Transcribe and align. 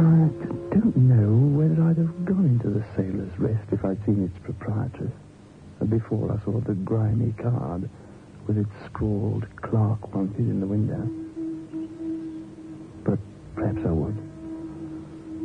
I 0.00 0.30
don't 0.72 0.96
know 0.96 1.58
whether 1.58 1.82
I'd 1.82 1.98
have 1.98 2.24
gone 2.24 2.46
into 2.46 2.70
the 2.70 2.82
Sailor's 2.96 3.38
Rest 3.38 3.68
if 3.70 3.84
I'd 3.84 4.02
seen 4.06 4.24
its 4.24 4.44
proprietress. 4.44 5.12
Before 5.90 6.32
I 6.32 6.42
saw 6.42 6.58
the 6.60 6.72
grimy 6.72 7.32
card 7.32 7.86
with 8.46 8.56
its 8.56 8.70
scrawled 8.86 9.44
clerk 9.60 10.14
wanted 10.14 10.38
in 10.38 10.60
the 10.60 10.66
window. 10.66 11.04
But 13.04 13.18
perhaps 13.54 13.84
I 13.84 13.90
would. 13.90 14.16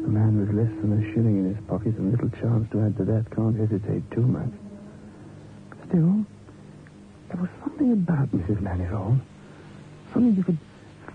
A 0.05 0.07
man 0.07 0.39
with 0.39 0.56
less 0.56 0.71
than 0.79 1.04
a 1.04 1.14
shilling 1.14 1.39
in 1.39 1.54
his 1.54 1.61
pocket 1.68 1.97
and 1.97 2.11
little 2.11 2.29
chance 2.29 2.71
to 2.71 2.79
add 2.79 2.96
to 2.96 3.04
that 3.04 3.25
can't 3.36 3.57
hesitate 3.57 4.10
too 4.11 4.25
much. 4.25 4.51
Still, 5.89 6.24
there 7.28 7.42
was 7.42 7.50
something 7.61 7.92
about 7.92 8.32
Mrs. 8.32 8.61
Manifold. 8.61 9.19
Something 10.14 10.33
you 10.33 10.43
could 10.43 10.60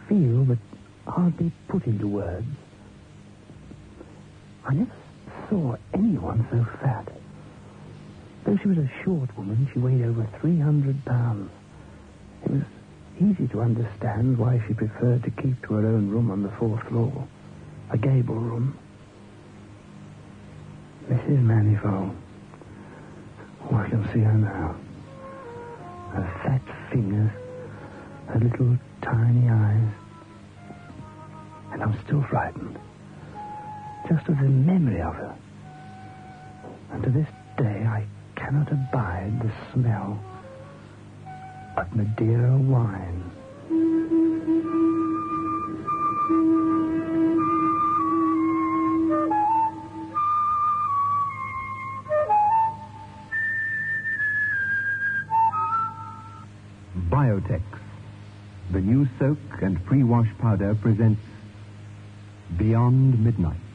feel 0.08 0.44
but 0.44 0.58
hardly 1.06 1.52
put 1.68 1.86
into 1.86 2.06
words. 2.06 2.46
I 4.66 4.74
never 4.74 4.92
saw 5.48 5.76
anyone 5.94 6.46
so 6.50 6.64
fat. 6.80 7.08
Though 8.44 8.56
she 8.56 8.68
was 8.68 8.78
a 8.78 8.90
short 9.04 9.36
woman, 9.36 9.68
she 9.72 9.78
weighed 9.78 10.02
over 10.02 10.26
300 10.40 11.04
pounds. 11.04 11.50
It 12.44 12.50
was 12.50 12.62
easy 13.20 13.48
to 13.48 13.60
understand 13.60 14.38
why 14.38 14.62
she 14.66 14.74
preferred 14.74 15.22
to 15.24 15.30
keep 15.30 15.60
to 15.66 15.74
her 15.74 15.86
own 15.86 16.08
room 16.08 16.30
on 16.30 16.42
the 16.42 16.50
fourth 16.58 16.82
floor, 16.88 17.26
a 17.90 17.98
gable 17.98 18.36
room. 18.36 18.78
Mrs. 21.08 21.42
Manifold. 21.42 22.16
Oh, 23.70 23.76
I 23.76 23.88
can 23.88 24.04
see 24.12 24.20
her 24.20 24.32
now. 24.32 24.76
Her 26.12 26.40
fat 26.42 26.90
fingers, 26.90 27.30
her 28.28 28.40
little 28.40 28.78
tiny 29.02 29.48
eyes. 29.48 29.92
And 31.72 31.82
I'm 31.82 31.98
still 32.04 32.22
frightened. 32.22 32.78
Just 34.10 34.28
of 34.28 34.38
the 34.38 34.48
memory 34.48 35.00
of 35.00 35.14
her. 35.14 35.36
And 36.90 37.02
to 37.04 37.10
this 37.10 37.28
day, 37.56 37.86
I 37.86 38.04
cannot 38.34 38.72
abide 38.72 39.40
the 39.40 39.52
smell 39.72 40.18
of 41.76 41.94
Madeira 41.94 42.58
wine. 42.58 43.22
Biotex, 57.08 57.62
the 58.72 58.80
new 58.80 59.08
soak 59.20 59.38
and 59.62 59.84
pre-wash 59.86 60.28
powder 60.40 60.74
presents 60.74 61.20
Beyond 62.58 63.24
Midnight 63.24 63.69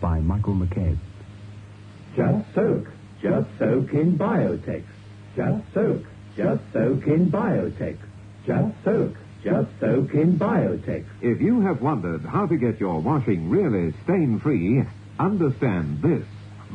by 0.00 0.20
Michael 0.20 0.54
McCabe. 0.54 0.98
Just 2.16 2.54
soak. 2.54 2.88
Just 3.22 3.48
soak 3.58 3.92
in 3.92 4.16
Biotex. 4.18 4.84
Just 5.36 5.64
soak. 5.74 6.04
Just 6.36 6.62
soak 6.72 7.06
in 7.06 7.30
Biotex. 7.30 7.98
Just 8.46 8.74
soak. 8.84 9.16
Just 9.42 9.68
soak 9.80 10.14
in 10.14 10.38
Biotex. 10.38 11.04
If 11.20 11.40
you 11.40 11.60
have 11.60 11.80
wondered 11.80 12.22
how 12.22 12.46
to 12.46 12.56
get 12.56 12.80
your 12.80 13.00
washing 13.00 13.50
really 13.50 13.94
stain-free, 14.04 14.84
understand 15.18 16.02
this. 16.02 16.24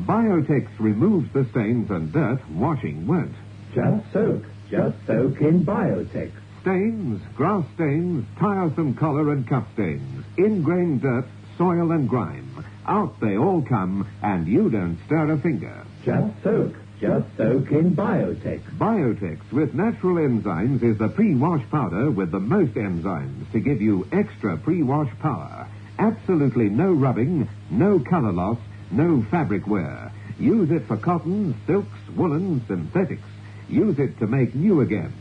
Biotex 0.00 0.68
removes 0.78 1.32
the 1.32 1.46
stains 1.50 1.90
and 1.90 2.12
dirt 2.12 2.40
washing 2.50 3.06
won't. 3.06 3.34
Just 3.74 4.12
soak. 4.12 4.44
Just 4.70 4.96
soak 5.06 5.40
in 5.40 5.64
Biotex. 5.64 6.32
Stains, 6.62 7.20
grass 7.36 7.64
stains, 7.74 8.26
tiresome 8.38 8.94
collar 8.94 9.32
and 9.32 9.46
cuff 9.46 9.66
stains, 9.74 10.24
ingrained 10.38 11.02
dirt, 11.02 11.26
soil 11.58 11.92
and 11.92 12.08
grime. 12.08 12.64
Out 12.86 13.18
they 13.20 13.36
all 13.36 13.62
come, 13.62 14.06
and 14.22 14.46
you 14.46 14.68
don't 14.70 14.98
stir 15.06 15.32
a 15.32 15.38
finger. 15.38 15.84
Just 16.04 16.42
soak. 16.42 16.74
Just 17.00 17.26
soak 17.36 17.70
in 17.70 17.94
Biotex. 17.96 18.62
Biotex 18.78 19.52
with 19.52 19.74
natural 19.74 20.16
enzymes 20.16 20.82
is 20.82 20.98
the 20.98 21.08
pre-wash 21.08 21.62
powder 21.70 22.10
with 22.10 22.30
the 22.30 22.40
most 22.40 22.74
enzymes 22.74 23.50
to 23.52 23.60
give 23.60 23.82
you 23.82 24.06
extra 24.12 24.56
pre-wash 24.56 25.10
power. 25.20 25.66
Absolutely 25.98 26.68
no 26.68 26.92
rubbing, 26.92 27.48
no 27.70 27.98
color 27.98 28.32
loss, 28.32 28.58
no 28.90 29.22
fabric 29.30 29.66
wear. 29.66 30.12
Use 30.38 30.70
it 30.70 30.86
for 30.86 30.96
cotton, 30.96 31.54
silks, 31.66 31.98
woolen, 32.16 32.62
synthetics. 32.68 33.28
Use 33.68 33.98
it 33.98 34.18
to 34.18 34.26
make 34.26 34.54
new 34.54 34.80
again. 34.80 35.12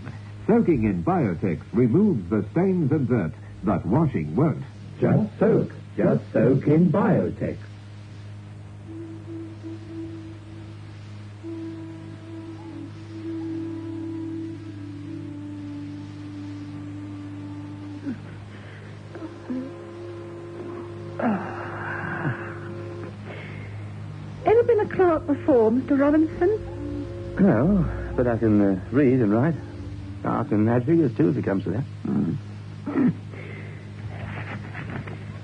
Soaking 0.47 0.83
in 0.83 1.03
Biotex 1.03 1.61
removes 1.71 2.29
the 2.29 2.45
stains 2.51 2.91
and 2.91 3.07
dirt 3.07 3.33
that 3.63 3.85
washing 3.85 4.35
won't. 4.35 4.63
Just 4.99 5.39
soak. 5.39 5.71
Just 5.95 6.23
soak 6.33 6.65
in 6.65 6.91
Biotex. 6.91 7.57
Ever 24.45 24.63
been 24.63 24.79
a 24.79 24.89
clerk 24.89 25.27
before, 25.27 25.71
Mr. 25.71 25.99
Robinson? 25.99 27.35
No, 27.39 27.85
but 28.15 28.27
I 28.27 28.37
can 28.37 28.61
uh, 28.61 28.79
read 28.91 29.19
and 29.19 29.31
write. 29.31 29.55
I 30.25 30.43
can 30.43 30.67
add 30.67 30.85
figures, 30.85 31.15
too, 31.15 31.29
if 31.29 31.37
it 31.37 31.45
comes 31.45 31.63
to 31.65 31.71
that. 31.71 31.83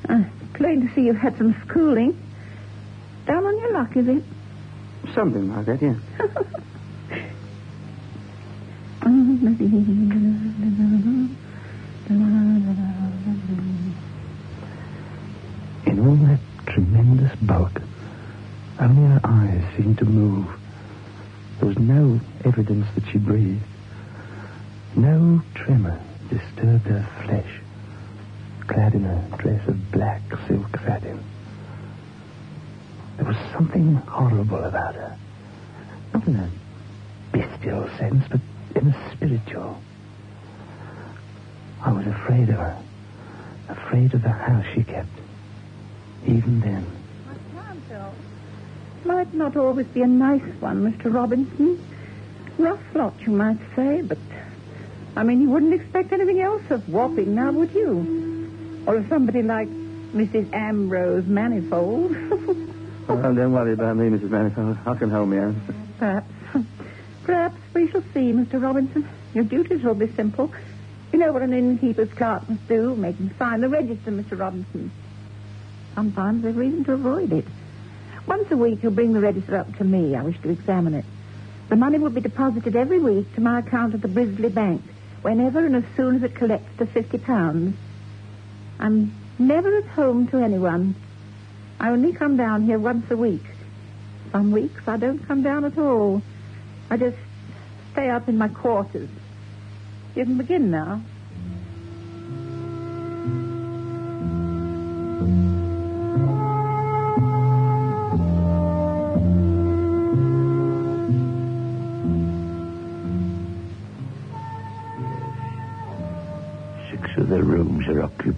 Uh, 0.09 0.23
plain 0.55 0.81
to 0.81 0.88
see 0.99 1.05
you've 1.05 1.17
had 1.17 1.37
some 1.37 1.55
schooling. 1.65 2.17
Down 3.25 3.45
on 3.45 3.57
your 3.59 3.73
luck, 3.73 3.95
is 3.95 4.07
it? 4.07 4.23
Something 5.13 5.53
like 5.55 5.65
that, 5.65 5.81
yeah. 5.81 5.95
In 15.85 15.99
all 15.99 16.15
that 16.15 16.39
tremendous 16.67 17.35
bulk, 17.41 17.81
only 18.79 19.09
her 19.09 19.21
eyes 19.23 19.63
seemed 19.77 19.97
to 19.99 20.05
move. 20.05 20.47
There 21.59 21.67
was 21.67 21.77
no 21.77 22.19
evidence 22.45 22.88
that 22.95 23.05
she 23.11 23.17
breathed. 23.17 23.63
No 24.95 25.41
tremor 25.55 25.99
disturbed 26.29 26.85
her 26.88 27.07
flesh, 27.23 27.61
clad 28.69 28.94
in 28.94 29.03
a 29.03 29.38
dress 29.38 29.68
of 29.68 29.91
black 29.91 30.22
silk 30.47 30.78
satin. 30.85 31.24
There 33.18 33.25
was 33.25 33.38
something 33.52 33.96
horrible 33.96 34.63
about 34.63 34.94
her. 34.94 35.18
Not 36.13 36.28
in 36.28 36.35
a 36.35 36.50
bestial 37.31 37.90
sense, 37.97 38.24
but 38.30 38.40
in 38.75 38.90
a 38.90 39.12
spiritual. 39.12 39.81
I 41.81 41.91
was 41.91 42.06
afraid 42.06 42.50
of 42.50 42.56
her. 42.56 42.78
Afraid 43.69 44.13
of 44.13 44.22
the 44.22 44.30
house 44.30 44.66
she 44.75 44.84
kept. 44.84 45.09
Even 46.28 46.62
then. 46.62 46.86
My 47.25 47.62
counsel 47.62 48.13
might 49.03 49.34
not 49.34 49.57
always 49.57 49.88
be 49.88 50.03
a 50.03 50.07
nice 50.07 50.41
one, 50.59 50.91
Mr. 50.91 51.12
Robinson. 51.12 51.84
Rough 52.59 52.80
lot, 52.94 53.13
you 53.22 53.31
might 53.31 53.59
say, 53.75 54.01
but 54.01 54.19
I 55.16 55.24
mean, 55.24 55.41
you 55.41 55.50
wouldn't 55.50 55.74
expect 55.74 56.12
anything 56.12 56.40
else 56.40 56.62
of 56.69 56.88
Wapping 56.88 57.34
now, 57.34 57.51
would 57.51 57.74
you? 57.74 58.28
Or 58.85 58.97
of 58.97 59.07
somebody 59.09 59.41
like 59.41 59.67
Mrs. 59.67 60.51
Ambrose 60.53 61.25
Manifold. 61.25 62.16
Oh, 63.12 63.16
don't 63.34 63.51
worry 63.53 63.73
about 63.73 63.97
me, 63.97 64.07
Mrs. 64.07 64.29
Manifold. 64.29 64.78
I 64.85 64.94
can 64.94 65.09
hold 65.09 65.29
me 65.29 65.40
own. 65.40 65.59
Perhaps. 65.97 66.31
Perhaps 67.23 67.57
we 67.73 67.89
shall 67.89 68.03
see, 68.13 68.31
Mr. 68.31 68.62
Robinson. 68.62 69.09
Your 69.34 69.45
duties 69.45 69.81
will 69.81 69.95
be 69.95 70.13
simple. 70.13 70.53
You 71.12 71.18
know 71.18 71.31
what 71.33 71.42
an 71.42 71.51
innkeeper's 71.51 72.13
clerk 72.13 72.48
must 72.48 72.68
do, 72.68 72.95
make 72.95 73.15
him 73.15 73.33
sign 73.39 73.62
the 73.62 73.68
register, 73.69 74.12
Mr. 74.12 74.39
Robinson. 74.39 74.92
Sometimes 75.95 76.44
there's 76.44 76.56
reason 76.56 76.83
to 76.83 76.94
avoid 76.94 77.33
it. 77.33 77.45
Once 78.27 78.51
a 78.51 78.57
week, 78.57 78.83
you'll 78.83 78.92
bring 78.92 79.13
the 79.13 79.21
register 79.21 79.57
up 79.57 79.75
to 79.77 79.83
me. 79.83 80.15
I 80.15 80.21
wish 80.21 80.39
to 80.44 80.50
examine 80.50 80.94
it. 80.94 81.06
The 81.69 81.75
money 81.77 81.98
will 81.98 82.12
be 82.12 82.21
deposited 82.21 82.75
every 82.75 83.00
week 83.00 83.33
to 83.33 83.42
my 83.42 83.57
account 83.57 83.95
at 83.95 84.03
the 84.03 84.07
Brisley 84.07 84.50
Bank, 84.50 84.83
whenever 85.24 85.65
and 85.65 85.75
as 85.75 85.83
soon 85.98 86.15
as 86.18 86.21
it 86.21 86.36
collects 86.36 86.77
to 86.77 86.86
fifty 86.86 87.18
pounds. 87.18 87.75
I'm 88.79 89.13
never 89.37 89.77
at 89.77 89.87
home 89.87 90.27
to 90.27 90.37
anyone. 90.37 90.95
I 91.79 91.89
only 91.89 92.13
come 92.13 92.37
down 92.37 92.63
here 92.63 92.79
once 92.79 93.09
a 93.11 93.17
week. 93.17 93.43
Some 94.31 94.51
weeks 94.51 94.81
I 94.87 94.97
don't 94.97 95.19
come 95.27 95.41
down 95.43 95.65
at 95.65 95.77
all. 95.77 96.21
I 96.89 96.97
just 96.97 97.17
stay 97.91 98.09
up 98.09 98.29
in 98.29 98.37
my 98.37 98.47
quarters. 98.47 99.09
You 100.15 100.25
can 100.25 100.37
begin 100.37 100.71
now. 100.71 101.01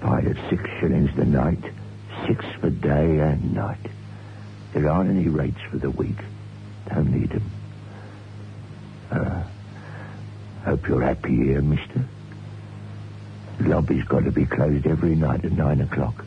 Occupied 0.01 0.25
at 0.27 0.50
six 0.50 0.63
shillings 0.80 1.09
the 1.18 1.25
night. 1.25 1.63
Six 2.27 2.44
for 2.59 2.69
day 2.69 2.89
and 2.89 3.53
night. 3.53 3.86
There 4.74 4.89
aren't 4.89 5.09
any 5.09 5.27
rates 5.30 5.59
for 5.71 5.77
the 5.80 5.92
week. 5.92 6.19
Don't 6.94 7.12
need 7.12 7.31
'em. 7.31 7.51
Uh, 9.12 9.44
hope 10.65 10.88
you're 10.88 11.03
happy 11.03 11.36
here, 11.36 11.62
mister. 11.62 12.07
Lobby's 13.62 14.03
got 14.06 14.24
to 14.24 14.31
be 14.31 14.45
closed 14.45 14.88
every 14.88 15.15
night 15.15 15.45
at 15.45 15.51
nine 15.51 15.81
o'clock. 15.81 16.25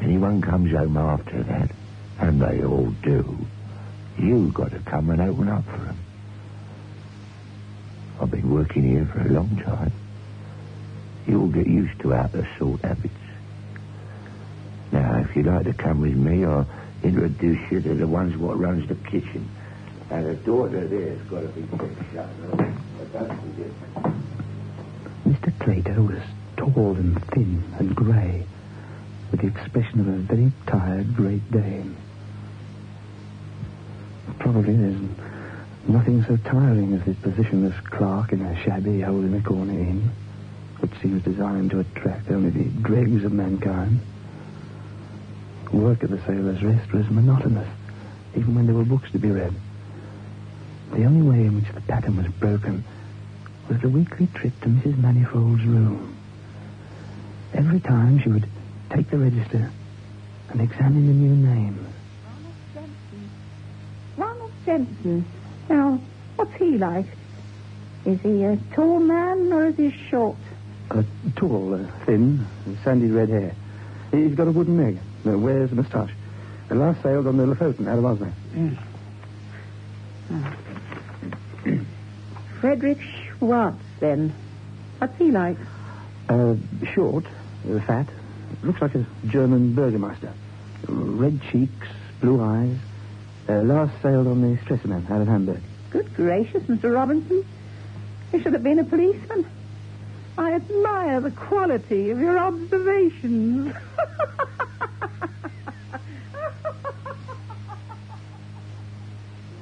Anyone 0.00 0.40
comes 0.42 0.70
home 0.72 0.96
after 0.96 1.42
that, 1.44 1.70
and 2.18 2.40
they 2.40 2.64
all 2.64 2.90
do, 3.02 3.46
you've 4.18 4.54
got 4.54 4.70
to 4.70 4.80
come 4.90 5.10
and 5.10 5.20
open 5.20 5.48
up 5.48 5.64
for 5.66 5.88
'em. 5.88 5.98
I've 8.20 8.30
been 8.30 8.50
working 8.50 8.84
here 8.84 9.06
for 9.06 9.20
a 9.20 9.32
long 9.32 9.56
time. 9.56 9.92
You'll 11.26 11.48
get 11.48 11.66
used 11.66 11.98
to 12.00 12.14
out 12.14 12.32
the 12.32 12.46
sort 12.58 12.82
habits. 12.82 13.14
Now, 14.92 15.16
if 15.16 15.34
you'd 15.34 15.46
like 15.46 15.64
to 15.64 15.72
come 15.72 16.00
with 16.00 16.14
me, 16.14 16.44
I'll 16.44 16.68
introduce 17.02 17.70
you 17.70 17.80
to 17.80 17.94
the 17.94 18.06
ones 18.06 18.36
what 18.36 18.58
runs 18.58 18.88
the 18.88 18.94
kitchen. 18.94 19.48
And 20.10 20.26
the 20.26 20.34
daughter 20.34 20.86
there's 20.86 21.20
got 21.22 21.40
to 21.40 21.48
be 21.48 21.62
kept 21.76 22.12
shut. 22.12 22.28
Mr. 25.26 25.52
Clater 25.58 26.00
was 26.00 26.22
tall 26.56 26.94
and 26.96 27.22
thin 27.26 27.64
and 27.78 27.94
grey, 27.94 28.46
with 29.30 29.40
the 29.40 29.48
expression 29.48 30.00
of 30.00 30.08
a 30.08 30.18
very 30.18 30.52
tired 30.66 31.16
Great 31.16 31.50
Dane. 31.50 31.96
Probably 34.38 34.76
there's 34.76 35.00
nothing 35.88 36.24
so 36.24 36.36
tiring 36.36 36.94
as 36.94 37.02
his 37.02 37.16
position 37.16 37.64
as 37.66 37.74
clerk 37.86 38.32
in 38.32 38.42
a 38.42 38.62
shabby 38.62 39.00
hole-in-the-corner 39.00 39.72
inn, 39.72 40.10
which 40.80 40.92
seems 41.00 41.22
designed 41.22 41.70
to 41.70 41.80
attract 41.80 42.30
only 42.30 42.50
the 42.50 42.64
dregs 42.82 43.24
of 43.24 43.32
mankind. 43.32 44.00
Work 45.72 46.04
at 46.04 46.10
the 46.10 46.20
Sailor's 46.26 46.62
Rest 46.62 46.92
was 46.92 47.08
monotonous, 47.10 47.68
even 48.36 48.54
when 48.54 48.66
there 48.66 48.74
were 48.74 48.84
books 48.84 49.10
to 49.12 49.18
be 49.18 49.30
read. 49.30 49.54
The 50.92 51.04
only 51.04 51.22
way 51.22 51.46
in 51.46 51.56
which 51.56 51.72
the 51.74 51.80
pattern 51.82 52.16
was 52.16 52.28
broken 52.38 52.84
was 53.68 53.80
the 53.80 53.88
weekly 53.88 54.28
trip 54.34 54.58
to 54.60 54.68
Mrs. 54.68 54.96
Manifold's 54.98 55.64
room. 55.64 56.16
Every 57.52 57.80
time 57.80 58.20
she 58.20 58.28
would 58.28 58.48
take 58.90 59.10
the 59.10 59.18
register 59.18 59.70
and 60.50 60.60
examine 60.60 61.06
the 61.06 61.12
new 61.12 61.34
names. 61.34 61.88
Ronald 64.16 64.52
Jensen. 64.64 65.24
Now, 65.68 66.00
what's 66.36 66.54
he 66.54 66.78
like? 66.78 67.06
Is 68.04 68.20
he 68.20 68.44
a 68.44 68.56
tall 68.72 69.00
man 69.00 69.52
or 69.52 69.66
is 69.66 69.76
he 69.76 69.90
short? 70.10 70.36
Uh, 70.90 71.02
tall, 71.34 71.74
uh, 71.74 72.04
thin, 72.04 72.46
sandy 72.84 73.10
red 73.10 73.28
hair. 73.28 73.54
He's 74.12 74.34
got 74.34 74.46
a 74.46 74.52
wooden 74.52 74.76
leg. 74.76 74.98
Uh, 75.26 75.36
wears 75.36 75.72
a 75.72 75.74
moustache. 75.74 76.12
And 76.70 76.78
last 76.80 77.02
sailed 77.02 77.26
on 77.26 77.36
the 77.36 77.44
Lofoten 77.44 77.88
out 77.88 77.98
of 77.98 78.04
Oslo. 78.04 78.32
Frederick 82.60 82.98
Schwartz, 83.38 83.78
then. 84.00 84.32
What's 84.98 85.16
he 85.18 85.30
like? 85.30 85.56
Uh, 86.28 86.54
short, 86.94 87.24
uh, 87.70 87.80
fat. 87.80 88.08
Looks 88.62 88.80
like 88.80 88.94
a 88.94 89.06
German 89.26 89.74
burgomaster. 89.74 90.32
Red 90.88 91.40
cheeks, 91.50 91.88
blue 92.20 92.42
eyes. 92.42 92.76
Uh, 93.48 93.62
last 93.62 93.92
sailed 94.02 94.26
on 94.26 94.40
the 94.40 94.56
Stresemann 94.62 95.08
out 95.10 95.20
of 95.20 95.28
Hamburg. 95.28 95.60
Good 95.90 96.14
gracious, 96.14 96.62
Mr. 96.64 96.92
Robinson. 96.92 97.44
He 98.32 98.40
should 98.40 98.52
have 98.54 98.62
been 98.62 98.78
a 98.78 98.84
policeman. 98.84 99.46
I 100.38 100.52
admire 100.52 101.20
the 101.20 101.30
quality 101.30 102.10
of 102.10 102.18
your 102.20 102.38
observations. 102.38 103.74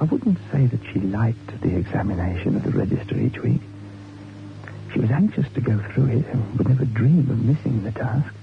I 0.01 0.05
wouldn't 0.05 0.39
say 0.53 0.67
that 0.67 0.81
she 0.93 0.99
liked 1.01 1.61
the 1.63 1.77
examination 1.77 2.57
of 2.57 2.65
the 2.65 2.71
register 2.71 3.19
each 3.19 3.39
week. 3.39 3.63
She 4.93 4.99
was 4.99 5.11
anxious 5.11 5.47
to 5.55 5.61
go 5.61 5.79
through 5.93 6.19
it 6.19 6.27
and 6.27 6.59
would 6.59 6.69
never 6.69 6.85
dream 6.85 7.31
of 7.31 7.39
missing 7.45 7.85
the 7.85 7.93
task. 7.93 8.35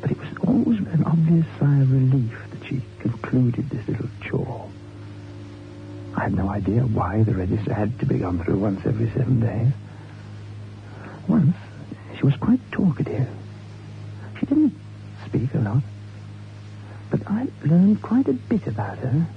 But 0.00 0.10
it 0.10 0.18
was 0.18 0.28
always 0.46 0.80
an 0.80 1.04
obvious 1.06 1.46
sigh 1.58 1.80
of 1.80 1.90
relief 1.92 2.38
that 2.50 2.66
she 2.68 2.82
concluded 3.00 3.70
this 3.70 3.86
little 3.88 4.08
chore. 4.20 4.68
I 6.16 6.24
had 6.24 6.34
no 6.34 6.48
idea 6.48 6.82
why 6.82 7.22
the 7.22 7.34
register 7.34 7.72
had 7.72 7.98
to 8.00 8.06
be 8.06 8.18
gone 8.18 8.42
through 8.42 8.58
once 8.58 8.80
every 8.84 9.10
seven 9.10 9.40
days. 9.40 9.72
She 12.26 12.32
was 12.32 12.40
quite 12.40 12.72
talkative. 12.72 13.28
She 14.40 14.46
didn't 14.46 14.74
speak 15.28 15.54
a 15.54 15.58
lot. 15.58 15.80
But 17.08 17.20
I 17.30 17.46
learned 17.64 18.02
quite 18.02 18.26
a 18.26 18.32
bit 18.32 18.66
about 18.66 18.98
her, 18.98 19.28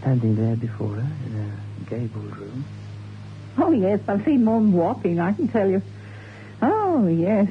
standing 0.00 0.34
there 0.34 0.56
before 0.56 0.96
her 0.96 1.16
in 1.26 1.38
a 1.38 1.88
gabled 1.88 2.36
room. 2.36 2.66
oh, 3.58 3.70
yes, 3.70 4.00
I've 4.08 4.24
seen 4.24 4.44
more 4.44 4.58
than 4.58 4.72
walking, 4.72 5.20
I 5.20 5.32
can 5.32 5.46
tell 5.46 5.68
you. 5.70 5.80
Oh, 6.60 7.06
yes. 7.06 7.46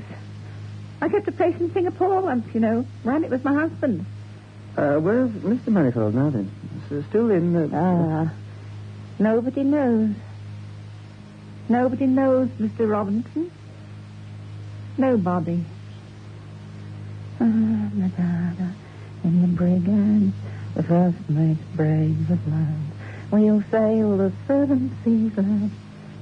I 1.01 1.07
kept 1.07 1.29
a 1.29 1.31
place 1.31 1.55
in 1.57 1.71
Singapore 1.71 2.21
once, 2.21 2.45
you 2.53 2.59
know. 2.59 2.85
Ran 3.05 3.23
it 3.23 3.29
with 3.29 3.45
my 3.45 3.53
husband. 3.53 4.05
Uh, 4.75 4.95
where's 4.95 5.29
Mr. 5.31 5.69
Manifold 5.69 6.13
now, 6.13 6.29
then? 6.29 6.51
S- 6.91 7.05
Still 7.07 7.31
in 7.31 7.53
the... 7.53 7.69
Ah, 7.73 8.33
nobody 9.17 9.63
knows. 9.63 10.13
Nobody 11.69 12.05
knows, 12.05 12.49
Mr. 12.59 12.89
Robinson. 12.91 13.49
Nobody. 14.97 15.63
Ah, 17.39 17.43
Madonna, 17.43 18.75
in 19.23 19.41
the 19.41 19.47
brigand, 19.47 20.33
the 20.75 20.83
first 20.83 21.17
mate's 21.29 21.59
brave 21.75 22.29
with 22.29 22.45
land. 22.47 22.91
We'll 23.31 23.63
sail 23.71 24.17
the 24.17 24.31
seven 24.47 24.95
seas 25.03 25.31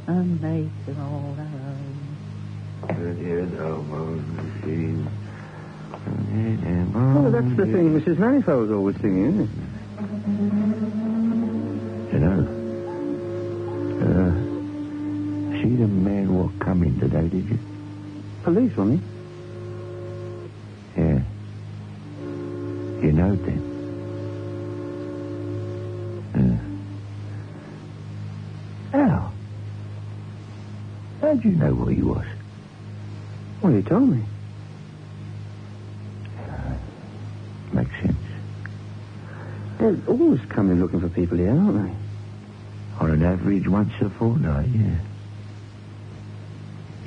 and 0.08 0.42
make 0.42 0.70
it 0.88 0.98
all 0.98 1.36
our 1.38 1.44
own. 1.44 1.96
Oh, 6.96 7.30
that's 7.32 7.56
the 7.58 7.66
thing 7.66 8.00
Mrs. 8.00 8.18
Manifold's 8.18 8.72
always 8.72 8.96
singing, 9.02 9.26
isn't 9.28 9.42
it? 9.42 9.50
You 12.14 12.20
know, 12.20 12.40
uh, 14.06 14.32
see 15.62 15.76
the 15.76 15.88
man 15.88 16.34
walk 16.34 16.52
come 16.60 16.84
in 16.84 17.00
today, 17.00 17.28
did 17.28 17.50
you? 17.50 17.60
Police, 18.50 18.72
wasn't 18.76 19.04
he? 19.04 21.02
Yeah. 21.02 21.20
You 23.04 23.12
know 23.14 23.36
then? 23.46 23.62
Uh. 26.34 26.58
How? 28.98 29.34
How'd 31.22 31.44
you 31.44 31.52
know 31.52 31.76
where 31.76 31.94
he 31.94 32.02
was? 32.02 32.26
Well, 33.62 33.74
he 33.76 33.84
told 33.84 34.10
me. 34.10 34.26
Makes 37.72 37.92
sense. 38.02 38.26
They're 39.80 40.02
always 40.10 40.40
coming 40.56 40.82
looking 40.82 41.02
for 41.02 41.10
people 41.10 41.38
here, 41.38 41.52
aren't 41.52 41.86
they? 41.88 41.96
On 43.00 43.12
an 43.12 43.22
average 43.24 43.68
once 43.68 43.92
a 44.02 44.10
fortnight, 44.18 44.70
yeah. 44.74 45.02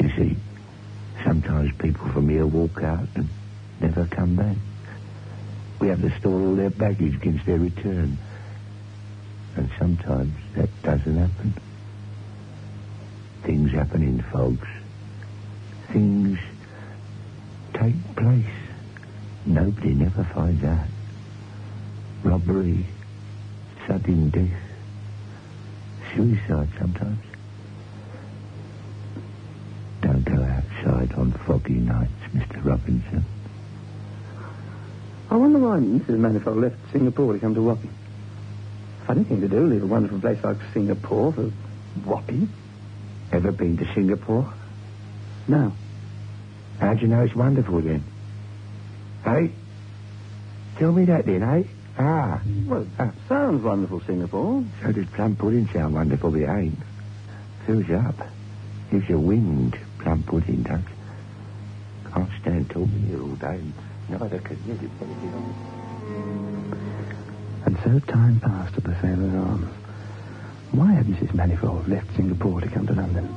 You 0.01 0.09
see, 0.17 0.37
sometimes 1.25 1.71
people 1.79 2.09
from 2.11 2.29
here 2.29 2.47
walk 2.47 2.83
out 2.83 3.09
and 3.15 3.29
never 3.81 4.07
come 4.07 4.37
back. 4.37 4.57
We 5.81 5.89
have 5.89 6.01
to 6.03 6.19
store 6.19 6.41
all 6.41 6.55
their 6.55 6.71
baggage 6.71 7.15
against 7.17 7.45
their 7.47 7.59
return. 7.59 8.19
And 9.57 9.71
sometimes 9.79 10.33
that 10.55 10.69
doesn't 10.83 11.17
happen. 11.17 11.55
Things 13.43 13.73
happen 13.73 14.03
in 14.03 14.23
folks. 14.23 14.69
Things 15.89 16.39
take 17.75 18.17
place. 18.17 18.45
Nobody 19.45 19.95
never 19.95 20.25
finds 20.25 20.65
out. 20.65 20.87
Robbery, 22.23 22.87
sudden 23.87 24.31
death, 24.31 24.61
suicide 26.15 26.69
sometimes. 26.79 27.32
On 31.13 31.33
foggy 31.33 31.75
nights, 31.75 32.13
Mr. 32.33 32.65
Robinson. 32.65 33.25
I 35.31 35.37
wonder 35.37 35.59
why 35.59 35.79
Mrs. 35.79 36.19
Manifold 36.19 36.59
left 36.59 36.77
Singapore 36.93 37.33
to 37.33 37.39
come 37.41 37.55
to 37.55 37.63
Wapping. 37.63 37.93
Funny 39.07 39.25
thing 39.25 39.41
to 39.41 39.49
do, 39.49 39.67
leave 39.67 39.83
a 39.83 39.87
wonderful 39.87 40.21
place 40.21 40.39
like 40.45 40.59
Singapore 40.73 41.33
for 41.33 41.51
Wapping. 42.05 42.49
Ever 43.33 43.51
been 43.51 43.77
to 43.79 43.95
Singapore? 43.95 44.53
No. 45.49 45.73
How'd 46.79 47.01
you 47.03 47.09
know 47.09 47.23
it's 47.23 47.35
wonderful 47.35 47.81
then? 47.81 48.05
Hey? 49.25 49.53
Tell 50.79 50.93
me 50.93 51.05
that 51.07 51.27
then, 51.27 51.43
eh? 51.43 51.63
Ah. 51.99 52.41
Well, 52.67 52.87
that 52.99 53.15
sounds 53.29 53.63
wonderful, 53.63 54.01
Singapore. 54.01 54.65
So 54.83 54.93
does 54.93 55.07
plum 55.07 55.37
pudding 55.37 55.69
sound 55.69 55.95
wonderful, 55.95 56.31
but 56.31 56.41
it 56.41 56.49
ain't. 56.49 56.79
Fills 57.67 57.89
you 57.89 57.97
up. 57.97 58.17
Gives 58.91 59.09
you 59.09 59.19
wind, 59.19 59.79
plum 60.03 60.23
pudding 60.25 60.63
does. 60.63 60.81
Can't 62.13 62.31
stand 62.41 62.71
talking 62.71 63.07
here 63.09 63.23
all 63.23 63.37
day 63.37 63.61
Neither 64.09 64.39
can 64.41 64.59
you. 64.67 64.91
And 67.65 67.79
so 67.85 67.99
time 68.13 68.41
passed 68.41 68.77
at 68.77 68.85
the 68.85 68.95
Sailor's 69.01 69.35
Arms. 69.35 69.73
Why 70.73 70.93
had 70.93 71.07
Mrs. 71.07 71.35
Manifold 71.35 71.89
left 71.89 72.15
Singapore 72.17 72.61
to 72.61 72.69
come 72.69 72.87
to 72.87 72.95
London? 72.95 73.35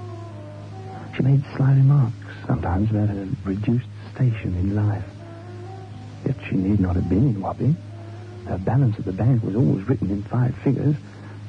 She 1.15 1.23
made 1.23 1.43
sly 1.55 1.71
remarks, 1.71 2.15
sometimes 2.47 2.89
about 2.89 3.09
her 3.09 3.27
reduced 3.45 3.87
station 4.13 4.55
in 4.55 4.75
life. 4.75 5.05
Yet 6.25 6.35
she 6.49 6.55
need 6.55 6.79
not 6.79 6.95
have 6.95 7.07
been 7.07 7.27
in 7.29 7.41
Wapping. 7.41 7.77
Her 8.47 8.57
balance 8.57 8.97
at 8.99 9.05
the 9.05 9.13
bank 9.13 9.43
was 9.43 9.55
always 9.55 9.87
written 9.87 10.09
in 10.09 10.23
five 10.23 10.55
figures. 10.63 10.95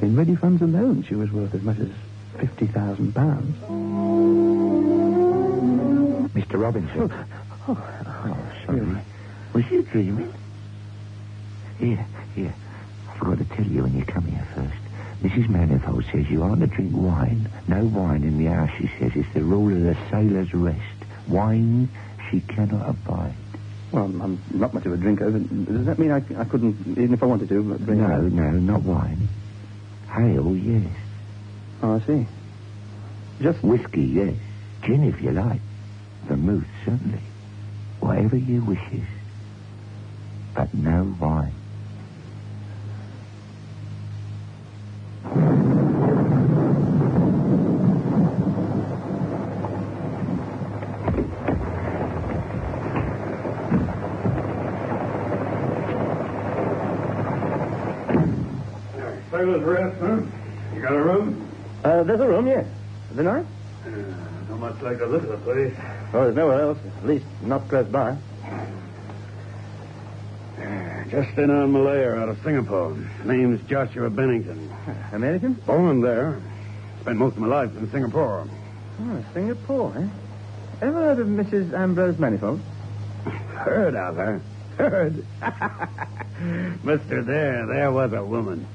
In 0.02 0.16
ready 0.16 0.36
funds 0.36 0.62
alone, 0.62 1.02
she 1.02 1.14
was 1.14 1.32
worth 1.32 1.54
as 1.54 1.62
much 1.62 1.78
as 1.78 1.88
£50,000. 2.36 4.05
Mr. 6.56 6.62
Robinson. 6.62 7.12
Oh, 7.12 7.26
Oh, 7.68 7.76
oh 8.26 8.64
sorry. 8.64 9.02
Was 9.52 9.64
you 9.70 9.82
dreaming? 9.82 10.32
Here, 11.78 12.06
here. 12.34 12.54
I 13.10 13.18
forgot 13.18 13.38
to 13.38 13.44
tell 13.56 13.66
you 13.66 13.82
when 13.82 13.98
you 13.98 14.04
come 14.04 14.24
here 14.24 14.46
first. 14.54 14.76
Mrs. 15.22 15.48
Manifold 15.48 16.04
says 16.12 16.30
you 16.30 16.42
aren't 16.42 16.60
to 16.60 16.66
drink 16.68 16.92
wine. 16.94 17.50
No 17.66 17.84
wine 17.84 18.22
in 18.22 18.38
the 18.38 18.50
house, 18.52 18.70
she 18.78 18.88
says. 18.98 19.12
It's 19.14 19.32
the 19.34 19.42
rule 19.42 19.74
of 19.74 19.82
the 19.82 19.96
sailor's 20.10 20.52
rest. 20.54 20.80
Wine 21.28 21.88
she 22.30 22.40
cannot 22.40 22.88
abide. 22.88 23.34
well, 23.92 24.04
I'm 24.04 24.40
not 24.50 24.72
much 24.74 24.86
of 24.86 24.92
a 24.92 24.96
drinker. 24.96 25.30
Does 25.30 25.86
that 25.86 25.98
mean 25.98 26.12
I, 26.12 26.18
I 26.38 26.44
couldn't, 26.44 26.76
even 26.88 27.14
if 27.14 27.22
I 27.22 27.26
wanted 27.26 27.48
to, 27.48 27.62
drink? 27.78 28.00
No, 28.00 28.20
no, 28.20 28.50
not 28.50 28.82
wine. 28.82 29.28
Ale, 30.16 30.56
yes. 30.56 30.92
Oh, 31.82 31.96
I 31.96 32.06
see. 32.06 32.26
Just 33.40 33.62
Whiskey, 33.62 34.02
yes. 34.02 34.34
Gin, 34.82 35.02
if 35.04 35.20
you 35.20 35.32
like. 35.32 35.60
Vermouth, 36.26 36.66
certainly. 36.84 37.22
Whatever 38.00 38.36
you 38.36 38.64
wishes. 38.64 39.06
But 40.54 40.74
no 40.74 41.16
wine. 41.20 41.54
Sailor's 59.30 59.62
rest, 59.62 59.96
huh? 60.00 60.16
You 60.74 60.82
got 60.82 60.92
a 60.92 61.02
room? 61.02 61.50
Uh, 61.84 62.02
there's 62.04 62.20
a 62.20 62.26
room, 62.26 62.46
yes. 62.46 62.64
The 63.14 63.22
night? 63.22 63.44
Uh, 63.86 64.50
not 64.50 64.58
much 64.58 64.82
like 64.82 64.98
the 64.98 65.06
look 65.06 65.22
of 65.22 65.28
the 65.28 65.36
place. 65.38 65.74
Well, 66.12 66.24
there's 66.24 66.36
nowhere 66.36 66.60
else. 66.60 66.78
At 66.98 67.06
least 67.06 67.24
not 67.42 67.68
close 67.68 67.86
by. 67.86 68.16
Just 71.10 71.38
in 71.38 71.50
on 71.50 71.72
Malaya 71.72 72.16
out 72.16 72.28
of 72.28 72.42
Singapore. 72.42 72.96
Name's 73.24 73.60
Joshua 73.68 74.10
Bennington. 74.10 74.74
American? 75.12 75.54
Born 75.54 76.00
there. 76.00 76.40
Spent 77.02 77.16
most 77.18 77.36
of 77.36 77.42
my 77.42 77.46
life 77.46 77.76
in 77.76 77.88
Singapore. 77.92 78.48
Oh, 79.00 79.24
Singapore, 79.32 79.94
eh? 79.96 80.08
Ever 80.82 80.92
heard 80.92 81.20
of 81.20 81.28
Mrs. 81.28 81.72
Ambrose 81.72 82.18
Manifold? 82.18 82.60
Heard 83.24 83.94
of 83.94 84.16
her. 84.16 84.40
Heard. 84.78 85.24
Mister, 86.84 87.22
there, 87.22 87.66
there 87.66 87.90
was 87.92 88.12
a 88.12 88.24
woman. 88.24 88.66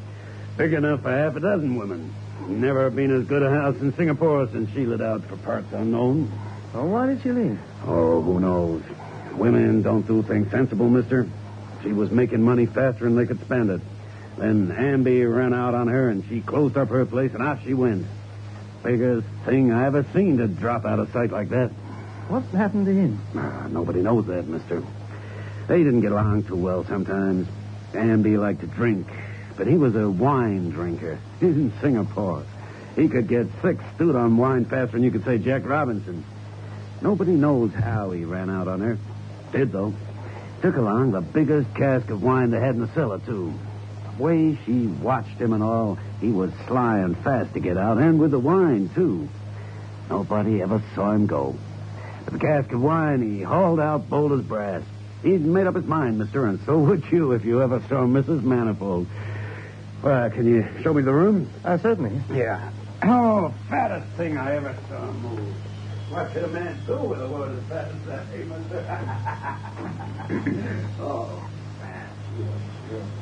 Big 0.58 0.74
enough 0.74 1.01
for 1.01 1.12
half 1.12 1.36
a 1.36 1.39
dozen 1.39 1.75
women. 1.75 2.13
Never 2.48 2.89
been 2.89 3.12
as 3.12 3.25
good 3.25 3.43
a 3.43 3.50
house 3.50 3.75
in 3.81 3.93
Singapore 3.95 4.48
since 4.51 4.69
she 4.71 4.86
lit 4.86 5.01
out 5.01 5.24
for 5.25 5.38
parts 5.38 5.71
unknown. 5.74 6.31
Oh, 6.74 6.86
why 6.86 7.07
did 7.07 7.21
she 7.21 7.31
leave? 7.31 7.60
Oh, 7.86 8.21
who 8.21 8.39
knows? 8.39 8.83
Women 9.33 9.81
don't 9.81 10.05
do 10.05 10.21
things 10.21 10.51
sensible, 10.51 10.89
mister. 10.89 11.27
She 11.81 11.93
was 11.93 12.12
making 12.12 12.41
money 12.41 12.65
faster 12.65 13.05
than 13.05 13.15
they 13.15 13.25
could 13.25 13.41
spend 13.41 13.69
it. 13.69 13.81
Then 14.38 14.69
Amby 14.69 15.25
ran 15.25 15.53
out 15.53 15.74
on 15.74 15.88
her, 15.88 16.10
and 16.10 16.24
she 16.27 16.41
closed 16.41 16.77
up 16.77 16.89
her 16.89 17.05
place, 17.05 17.33
and 17.33 17.41
off 17.41 17.63
she 17.63 17.74
went. 17.74 18.05
Biggest 18.83 19.27
thing 19.45 19.71
I 19.71 19.86
ever 19.86 20.05
seen 20.13 20.38
to 20.38 20.48
drop 20.48 20.86
out 20.86 21.00
of 21.00 21.12
sight 21.12 21.31
like 21.31 21.50
that. 21.50 21.69
What 22.27 22.43
happened 22.57 22.86
to 22.86 22.93
him? 22.93 23.19
Ah, 23.36 23.67
nobody 23.69 24.01
knows 24.01 24.25
that, 24.27 24.48
mister. 24.48 24.83
They 25.67 25.83
didn't 25.83 26.01
get 26.01 26.12
along 26.12 26.43
too 26.43 26.55
well 26.55 26.86
sometimes. 26.86 27.48
Amby 27.93 28.39
liked 28.39 28.62
to 28.62 28.67
drink, 28.67 29.07
but 29.62 29.68
he 29.68 29.77
was 29.77 29.96
a 29.96 30.10
wine 30.10 30.72
drinker 30.72 31.20
in 31.41 31.72
Singapore. 31.82 32.44
He 32.96 33.08
could 33.08 33.27
get 33.27 33.46
six 33.62 33.84
stewed 33.94 34.15
on 34.15 34.36
wine 34.36 34.65
faster 34.65 34.94
than 34.94 35.03
you 35.03 35.12
could 35.12 35.24
say 35.24 35.38
Jack 35.38 35.68
Robinson. 35.68 36.25
Nobody 37.00 37.34
knows 37.34 37.72
how 37.72 38.10
he 38.10 38.25
ran 38.25 38.50
out 38.50 38.68
on 38.68 38.82
her. 38.82 38.98
Did, 39.51 39.72
though. 39.72 39.94
Took 40.63 40.77
along 40.77 41.12
the 41.12 41.22
biggest 41.22 41.72
cask 41.75 42.10
of 42.10 42.24
wine 42.24 42.50
they 42.50 42.60
had 42.60 42.74
in 42.74 42.82
the 42.82 42.91
cellar, 42.96 43.20
too. 43.20 43.53
The 44.18 44.24
way 44.24 44.58
she 44.65 44.88
watched 44.88 45.39
him 45.39 45.53
and 45.53 45.62
all, 45.62 46.00
he 46.20 46.32
was 46.32 46.51
sly 46.65 46.98
and 46.98 47.15
fast 47.20 47.53
to 47.53 47.60
get 47.60 47.77
out, 47.77 48.00
and 48.00 48.20
with 48.20 48.32
the 48.32 48.39
wine, 48.39 48.89
too. 48.96 49.30
Nobody 50.10 50.63
ever 50.63 50.82
saw 50.96 51.12
him 51.12 51.27
go. 51.27 51.56
With 52.25 52.34
the 52.34 52.39
cask 52.39 52.72
of 52.72 52.82
wine, 52.82 53.22
he 53.22 53.44
hauled 53.44 53.80
out 53.80 54.10
bold 54.10 54.32
as 54.32 54.41
brass. 54.41 54.82
He'd 55.22 55.46
made 55.46 55.68
up 55.68 55.75
his 55.75 55.86
mind, 55.86 56.18
mister, 56.18 56.48
and 56.48 56.60
so 56.65 56.80
would 56.80 57.03
you 57.12 57.34
if 57.34 57.46
you 57.46 57.62
ever 57.62 57.80
saw 57.82 58.08
Mrs. 58.08 58.41
Manifold. 58.41 59.06
Well, 60.03 60.29
can 60.31 60.48
you 60.48 60.63
show 60.84 60.93
me 60.93 61.03
the 61.03 61.13
room? 61.13 61.51
Uh, 61.63 61.77
certainly. 61.77 62.20
Yeah. 62.34 62.72
Oh, 63.05 63.53
fattest 63.70 64.12
thing 64.17 64.36
I 64.38 64.55
ever 64.55 64.75
saw 64.89 65.12
move. 65.12 65.53
What 66.10 66.34
could 66.34 66.43
a 66.43 66.48
man 66.48 66.81
do 66.88 67.03
with 67.03 67.22
a 67.22 67.27
woman 67.27 67.60
as 67.60 67.63
fat 67.70 67.91
as 67.91 68.01
that, 68.08 68.27
eh, 68.34 68.43
mister? 68.43 68.81
oh, 71.01 71.43
fat. 71.79 73.20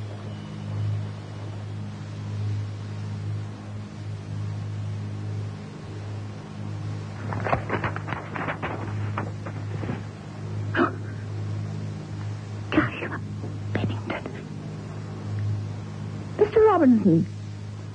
Robinson. 16.80 17.26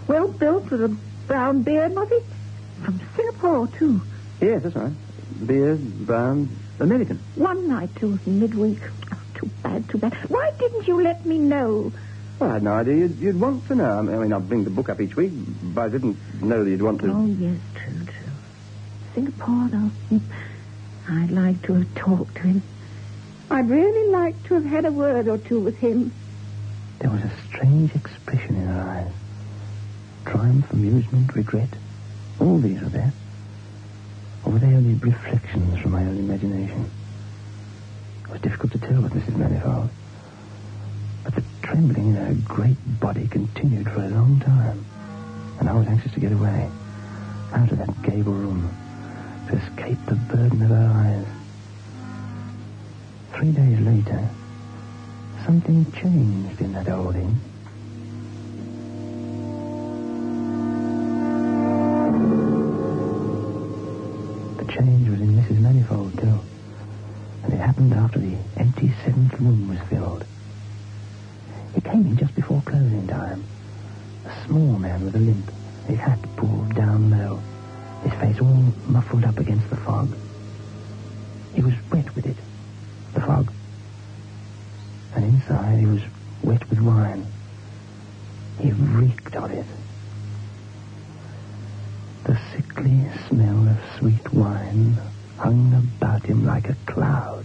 Well 0.06 0.28
built 0.28 0.70
with 0.70 0.84
a 0.84 0.88
brown 1.26 1.62
beard, 1.62 1.94
was 1.94 2.08
he? 2.10 2.20
From 2.84 3.00
Singapore, 3.16 3.66
too. 3.68 4.00
Yes, 4.40 4.62
that's 4.62 4.76
right. 4.76 4.92
Beard, 5.46 6.06
brown, 6.06 6.50
American. 6.80 7.18
One 7.36 7.66
night, 7.68 7.96
too, 7.96 8.18
midweek. 8.26 8.80
Oh, 9.10 9.18
too 9.34 9.48
bad, 9.62 9.88
too 9.88 9.98
bad. 9.98 10.12
Why 10.28 10.52
didn't 10.58 10.86
you 10.86 11.02
let 11.02 11.24
me 11.24 11.38
know? 11.38 11.92
Well, 12.38 12.50
I 12.50 12.54
had 12.54 12.62
no 12.62 12.72
idea 12.72 12.96
you'd, 12.96 13.18
you'd 13.18 13.40
want 13.40 13.66
to 13.68 13.74
know. 13.74 13.98
I 14.00 14.02
mean, 14.02 14.32
I'd 14.32 14.48
bring 14.48 14.64
the 14.64 14.70
book 14.70 14.90
up 14.90 15.00
each 15.00 15.16
week, 15.16 15.32
but 15.62 15.82
I 15.82 15.88
didn't 15.88 16.18
know 16.42 16.62
that 16.62 16.68
you'd 16.68 16.82
want 16.82 17.00
to. 17.00 17.10
Oh, 17.10 17.24
yes, 17.26 17.56
true, 17.74 18.04
true. 18.04 18.32
Singapore, 19.14 19.68
though. 19.70 20.18
Hmm. 20.18 20.18
I'd 21.08 21.30
like 21.30 21.62
to 21.62 21.74
have 21.74 21.94
talked 21.94 22.34
to 22.36 22.42
him. 22.42 22.62
I'd 23.50 23.70
really 23.70 24.10
like 24.10 24.42
to 24.44 24.54
have 24.54 24.64
had 24.64 24.84
a 24.84 24.92
word 24.92 25.28
or 25.28 25.38
two 25.38 25.60
with 25.60 25.78
him. 25.78 26.12
There 26.98 27.10
was 27.10 27.22
a 27.22 27.30
strange 27.54 27.94
expression 27.94 28.56
in 28.56 28.66
her 28.66 28.80
eyes. 28.82 29.12
Triumph, 30.26 30.70
amusement, 30.72 31.34
regret. 31.34 31.68
All 32.40 32.58
these 32.58 32.80
were 32.80 32.88
there. 32.88 33.12
Or 34.44 34.52
were 34.52 34.58
they 34.58 34.74
only 34.74 34.94
reflections 34.94 35.78
from 35.78 35.92
my 35.92 36.02
own 36.02 36.18
imagination? 36.18 36.90
It 38.24 38.30
was 38.30 38.40
difficult 38.40 38.72
to 38.72 38.78
tell 38.78 39.00
with 39.00 39.12
Mrs. 39.12 39.36
Manifold. 39.36 39.90
But 41.22 41.36
the 41.36 41.44
trembling 41.62 42.08
in 42.08 42.16
her 42.16 42.34
great 42.44 43.00
body 43.00 43.28
continued 43.28 43.88
for 43.88 44.02
a 44.02 44.08
long 44.08 44.40
time. 44.40 44.84
And 45.60 45.68
I 45.68 45.74
was 45.74 45.86
anxious 45.86 46.12
to 46.12 46.20
get 46.20 46.32
away, 46.32 46.68
out 47.52 47.70
of 47.70 47.78
that 47.78 48.02
gable 48.02 48.32
room, 48.32 48.68
to 49.48 49.56
escape 49.56 49.98
the 50.06 50.16
burden 50.16 50.62
of 50.62 50.70
her 50.70 50.92
eyes. 50.92 51.26
Three 53.38 53.52
days 53.52 53.78
later, 53.80 54.28
something 55.44 55.84
changed 55.92 56.60
in 56.60 56.72
that 56.72 56.88
old 56.88 57.14
inn. 57.14 57.38
The 64.56 64.72
change 64.72 65.08
was 65.08 65.20
in 65.20 65.36
Mrs. 65.36 65.60
Manifold, 65.60 66.18
too. 66.18 66.40
And 67.42 67.52
it 67.52 67.58
happened 67.58 67.92
after 67.92 68.18
the 68.18 68.36
empty 68.56 68.92
seventh 69.04 69.38
room 69.38 69.68
was 69.68 69.78
filled. 69.88 70.24
He 71.74 71.80
came 71.82 72.06
in 72.06 72.16
just 72.16 72.34
before 72.34 72.62
closing 72.64 73.06
time. 73.06 73.44
A 74.24 74.46
small 74.46 74.78
man 74.78 75.04
with 75.04 75.14
a 75.16 75.18
limp, 75.18 75.50
his 75.86 75.98
hat 75.98 76.20
pulled 76.36 76.74
down 76.74 77.10
low, 77.10 77.40
his 78.02 78.12
face 78.14 78.40
all 78.40 78.64
muffled 78.86 79.24
up 79.24 79.38
against 79.38 79.68
the 79.68 79.76
about 96.14 96.26
him 96.28 96.44
like 96.46 96.68
a 96.68 96.76
cloud. 96.86 97.44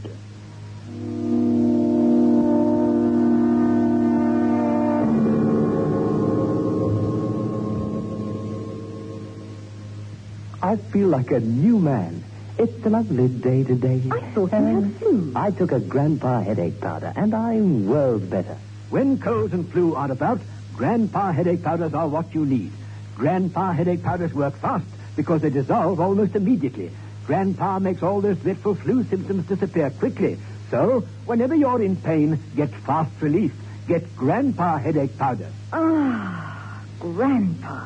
I 10.62 10.76
feel 10.92 11.08
like 11.08 11.32
a 11.32 11.40
new 11.40 11.80
man. 11.80 12.24
It's 12.60 12.86
a 12.86 12.90
lovely 12.90 13.30
day 13.30 13.64
today. 13.64 14.02
I 14.12 14.20
thought 14.32 14.52
you 14.52 14.82
had 14.82 14.96
flu. 14.98 15.32
I 15.36 15.52
took 15.52 15.72
a 15.72 15.80
grandpa 15.80 16.42
headache 16.42 16.80
powder, 16.82 17.14
and 17.16 17.34
I'm 17.34 17.88
well 17.88 18.20
better. 18.20 18.58
When 18.90 19.18
colds 19.18 19.54
and 19.54 19.72
flu 19.72 19.96
are 19.96 20.12
about, 20.12 20.42
grandpa 20.76 21.32
headache 21.32 21.64
powders 21.64 21.94
are 21.94 22.08
what 22.08 22.36
you 22.36 22.46
need. 22.46 22.72
Grandpa 23.16 23.72
headache 23.72 24.04
powders 24.04 24.34
work 24.34 24.56
fast 24.58 24.86
because 25.16 25.42
they 25.42 25.50
dissolve 25.50 26.00
almost 26.00 26.36
immediately 26.36 26.92
Grandpa 27.30 27.78
makes 27.78 28.02
all 28.02 28.22
those 28.22 28.40
dreadful 28.40 28.74
flu 28.74 29.04
symptoms 29.04 29.46
disappear 29.46 29.92
quickly. 29.92 30.40
So, 30.72 31.02
whenever 31.28 31.54
you're 31.54 31.80
in 31.80 31.96
pain, 31.96 32.40
get 32.56 32.72
fast 32.72 33.12
relief. 33.22 33.54
Get 33.88 34.16
Grandpa 34.16 34.80
headache 34.80 35.16
powder. 35.16 35.52
Ah, 35.72 36.82
Grandpa. 37.00 37.86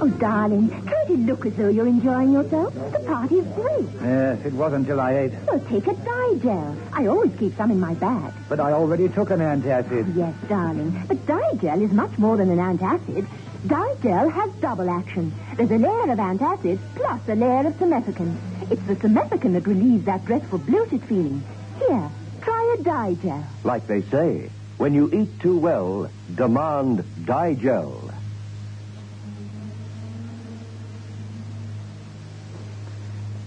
Oh, 0.00 0.08
darling, 0.18 0.68
can't 0.68 1.06
to 1.06 1.16
look 1.16 1.46
as 1.46 1.54
though 1.54 1.68
you're 1.68 1.86
enjoying 1.86 2.32
yourself. 2.32 2.74
The 2.74 2.98
party's 3.06 3.44
great. 3.54 3.86
Yes, 4.02 4.44
it 4.44 4.52
was 4.54 4.72
until 4.72 5.00
I 5.00 5.18
ate. 5.18 5.32
Well, 5.46 5.60
take 5.60 5.86
a 5.86 5.94
Digel. 5.94 6.76
I 6.92 7.06
always 7.06 7.32
keep 7.38 7.56
some 7.56 7.70
in 7.70 7.78
my 7.78 7.94
bag. 7.94 8.32
But 8.48 8.58
I 8.58 8.72
already 8.72 9.08
took 9.08 9.30
an 9.30 9.38
antacid. 9.38 10.16
Yes, 10.16 10.34
darling. 10.48 11.04
But 11.06 11.24
Digel 11.24 11.82
is 11.82 11.92
much 11.92 12.18
more 12.18 12.36
than 12.36 12.50
an 12.50 12.58
antacid. 12.58 13.28
Digel 13.66 14.28
has 14.32 14.50
double 14.60 14.90
action. 14.90 15.32
There's 15.56 15.70
a 15.70 15.78
layer 15.78 16.10
of 16.10 16.18
antacid 16.18 16.80
plus 16.96 17.20
a 17.28 17.36
layer 17.36 17.66
of 17.68 17.74
simethicone. 17.74 18.36
It's 18.70 18.82
the 18.82 18.96
simethicone 18.96 19.52
that 19.52 19.66
relieves 19.68 20.04
that 20.06 20.24
dreadful 20.24 20.58
bloated 20.58 21.02
feeling. 21.04 21.44
Here, 21.78 22.10
try 22.40 22.76
a 22.78 22.82
Digel. 22.82 23.44
Like 23.62 23.86
they 23.86 24.02
say, 24.02 24.50
when 24.78 24.94
you 24.94 25.08
eat 25.12 25.38
too 25.40 25.58
well, 25.58 26.10
demand 26.34 27.04
Digel. 27.24 28.12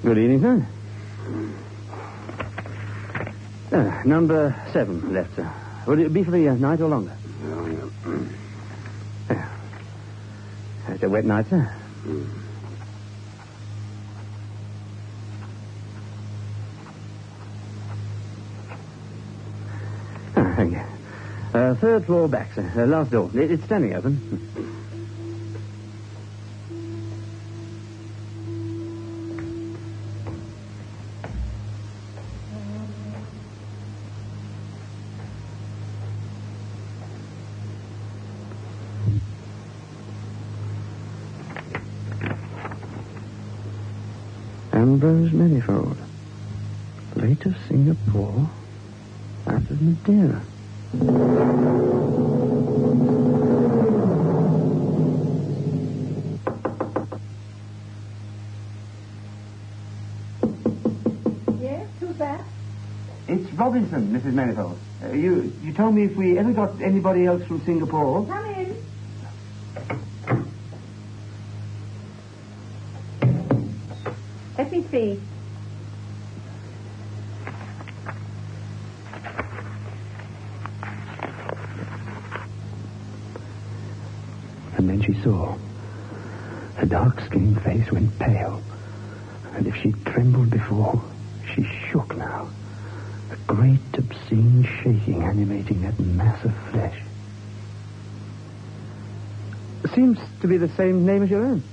Good 0.02 0.18
evening, 0.18 0.42
sir. 0.42 0.68
Uh, 3.72 4.04
number 4.06 4.56
seven 4.72 5.14
left, 5.14 5.36
sir. 5.36 5.52
Will 5.88 6.00
it 6.00 6.14
be 6.14 6.24
for 6.24 6.32
the 6.32 6.48
uh, 6.48 6.56
night 6.56 6.80
or 6.80 6.88
longer? 6.88 7.18
It's 10.96 11.04
a 11.04 11.10
wet 11.10 11.26
night, 11.26 11.46
sir. 11.50 11.76
Thank 20.56 20.72
you. 20.72 20.80
Uh, 21.54 21.76
third 21.82 22.06
floor 22.06 22.30
back, 22.30 22.52
sir. 22.56 22.64
Uh, 22.64 22.88
last 22.88 23.12
door. 23.12 23.30
It- 23.36 23.52
it's 23.52 23.64
standing 23.66 23.94
open. 23.94 24.72
Ambrose 44.96 45.34
Manifold. 45.34 45.98
Late 47.18 47.46
of 47.46 47.54
Singapore, 47.68 48.50
out 49.46 49.70
of 49.70 49.82
Madeira. 49.82 50.42
Yes, 61.60 61.88
who's 62.00 62.16
that? 62.16 62.42
It's 63.28 63.52
Robinson, 63.54 64.14
Mrs. 64.14 64.34
Manifold. 64.34 64.80
Uh, 65.04 65.12
you 65.12 65.52
you 65.62 65.74
told 65.74 65.94
me 65.94 66.06
if 66.06 66.16
we 66.16 66.38
ever 66.40 66.54
got 66.54 66.82
anybody 66.82 67.26
else 67.26 67.44
from 67.44 67.60
Singapore. 67.66 68.26
And 84.78 84.90
then 84.90 85.02
she 85.02 85.14
saw. 85.22 85.58
Her 86.76 86.86
dark-skinned 86.86 87.62
face 87.64 87.92
went 87.92 88.18
pale. 88.20 88.62
And 89.56 89.68
if 89.68 89.76
she'd 89.78 90.06
trembled 90.06 90.50
before, 90.50 91.02
she 91.54 91.64
shook 91.90 92.16
now. 92.18 92.50
A 93.32 93.36
great, 93.48 93.80
obscene 93.98 94.68
shaking 94.84 95.24
animating 95.24 95.82
that 95.84 96.00
mass 96.00 96.44
of 96.44 96.54
flesh. 96.72 96.98
Seems 99.94 100.20
to 100.42 100.48
be 100.48 100.58
the 100.58 100.70
same 100.76 101.06
name 101.06 101.24
as 101.24 101.30
your 101.30 101.46
own. 101.46 101.64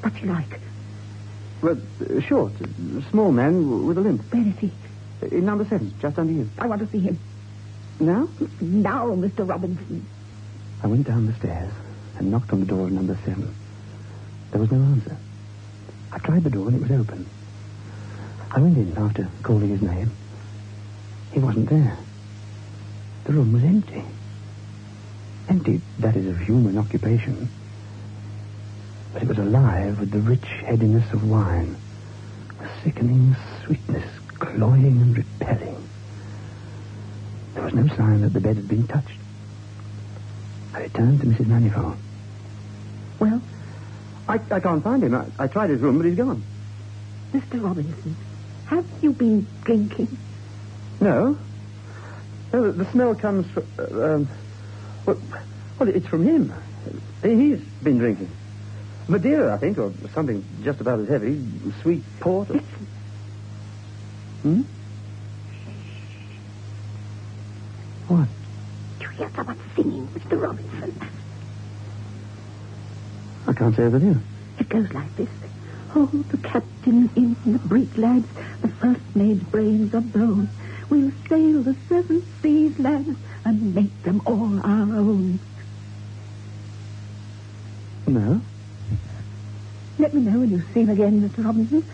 What's 0.00 0.16
he 0.16 0.26
like? 0.26 0.60
Well, 1.62 1.80
uh, 2.00 2.20
short, 2.22 2.54
uh, 2.60 3.08
small 3.10 3.30
man 3.30 3.62
w- 3.62 3.84
with 3.84 3.98
a 3.98 4.00
limp. 4.00 4.32
Where 4.32 4.46
is 4.48 4.54
he? 4.58 4.72
In 5.30 5.44
number 5.44 5.64
seven, 5.64 5.94
just 6.00 6.18
under 6.18 6.32
you. 6.32 6.50
I 6.58 6.66
want 6.66 6.80
to 6.80 6.88
see 6.90 6.98
him. 6.98 7.20
Now? 8.00 8.28
Now, 8.60 9.06
Mr. 9.10 9.48
Robinson. 9.48 10.08
I 10.82 10.88
went 10.88 11.06
down 11.06 11.26
the 11.26 11.34
stairs 11.38 11.72
and 12.18 12.30
knocked 12.30 12.52
on 12.52 12.60
the 12.60 12.66
door 12.66 12.86
of 12.86 12.92
number 12.92 13.18
seven. 13.24 13.54
There 14.50 14.60
was 14.60 14.70
no 14.70 14.82
answer. 14.82 15.16
I 16.12 16.18
tried 16.18 16.44
the 16.44 16.50
door 16.50 16.68
and 16.68 16.76
it 16.76 16.82
was 16.82 17.00
open. 17.00 17.28
I 18.50 18.60
went 18.60 18.76
in 18.76 18.96
after 18.98 19.30
calling 19.44 19.70
his 19.70 19.80
name. 19.80 20.10
He 21.32 21.38
wasn't 21.38 21.70
there. 21.70 21.96
The 23.24 23.32
room 23.32 23.52
was 23.52 23.62
empty. 23.62 24.04
Empty, 25.48 25.80
that 26.00 26.16
is, 26.16 26.26
of 26.26 26.38
human 26.40 26.76
occupation. 26.76 27.48
But 29.12 29.22
it 29.22 29.28
was 29.28 29.38
alive 29.38 30.00
with 30.00 30.10
the 30.10 30.20
rich 30.20 30.46
headiness 30.66 31.04
of 31.12 31.22
wine, 31.22 31.76
a 32.60 32.68
sickening 32.82 33.36
sweetness, 33.64 34.04
cloying 34.38 35.00
and 35.00 35.16
repelling. 35.16 35.88
There 37.54 37.64
was 37.64 37.74
no 37.74 37.86
sign 37.96 38.22
that 38.22 38.32
the 38.32 38.40
bed 38.40 38.56
had 38.56 38.68
been 38.68 38.86
touched. 38.88 39.18
I 40.74 40.80
returned 40.80 41.20
to 41.20 41.26
Mrs. 41.26 41.46
Manifold. 41.46 41.96
Well, 43.18 43.42
I, 44.28 44.40
I 44.50 44.60
can't 44.60 44.82
find 44.82 45.02
him. 45.02 45.14
I, 45.14 45.26
I 45.38 45.46
tried 45.46 45.70
his 45.70 45.80
room, 45.80 45.98
but 45.98 46.06
he's 46.06 46.16
gone. 46.16 46.42
Mr. 47.32 47.62
Robinson, 47.62 48.16
have 48.66 48.86
you 49.00 49.12
been 49.12 49.46
drinking? 49.64 50.16
No. 51.00 51.38
No, 52.52 52.62
the, 52.70 52.84
the 52.84 52.90
smell 52.90 53.14
comes 53.14 53.46
from... 53.50 53.66
Uh, 53.78 54.14
um, 54.14 54.28
well, 55.06 55.18
well, 55.78 55.88
it's 55.88 56.06
from 56.06 56.24
him. 56.24 56.52
He's 57.22 57.60
been 57.82 57.98
drinking. 57.98 58.30
Madeira, 59.08 59.54
I 59.54 59.58
think, 59.58 59.78
or 59.78 59.92
something 60.14 60.44
just 60.62 60.80
about 60.80 61.00
as 61.00 61.08
heavy. 61.08 61.44
Sweet 61.82 62.02
port. 62.20 62.50
Or... 62.50 62.58
Hmm? 64.42 64.62
What? 68.08 68.28
Hear 69.22 69.30
someone 69.36 69.60
singing, 69.76 70.08
Mr. 70.08 70.42
Robinson? 70.42 71.00
I 73.46 73.52
can't 73.52 73.76
say 73.76 73.86
I 73.86 73.90
do. 73.90 74.20
It 74.58 74.68
goes 74.68 74.92
like 74.92 75.14
this. 75.14 75.28
Oh, 75.94 76.10
the 76.30 76.38
captain 76.38 77.08
in 77.14 77.36
the 77.46 77.60
brig, 77.60 77.96
lads, 77.96 78.26
the 78.62 78.68
first 78.68 79.00
mate's 79.14 79.44
brains 79.44 79.94
are 79.94 80.00
blown. 80.00 80.48
We'll 80.90 81.12
sail 81.28 81.62
the 81.62 81.76
seven 81.88 82.26
seas, 82.42 82.76
lads, 82.80 83.16
and 83.44 83.72
make 83.72 84.02
them 84.02 84.22
all 84.26 84.58
our 84.58 84.96
own. 84.96 85.38
No. 88.08 88.40
Let 90.00 90.14
me 90.14 90.22
know 90.22 90.40
when 90.40 90.50
you 90.50 90.64
see 90.74 90.80
him 90.80 90.90
again, 90.90 91.30
Mr. 91.30 91.44
Robinson. 91.44 91.84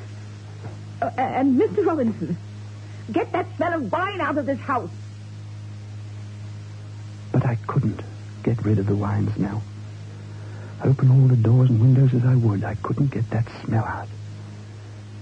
Uh, 1.03 1.11
and 1.19 1.61
Mr. 1.61 1.85
Robinson, 1.85 2.39
get 3.13 3.33
that 3.33 3.55
smell 3.57 3.75
of 3.75 3.93
wine 3.93 4.23
out 4.23 4.39
of 4.39 4.47
this 4.47 4.61
house. 4.61 4.89
I 7.49 7.57
couldn't 7.67 8.03
get 8.43 8.63
rid 8.63 8.79
of 8.79 8.87
the 8.87 8.95
wine 8.95 9.33
smell. 9.35 9.63
Open 10.85 11.11
all 11.11 11.29
the 11.29 11.37
doors 11.37 11.71
and 11.71 11.81
windows 11.81 12.13
as 12.13 12.23
I 12.23 12.35
would, 12.35 12.63
I 12.63 12.75
couldn't 12.75 13.11
get 13.11 13.31
that 13.31 13.49
smell 13.65 13.85
out. 13.85 14.09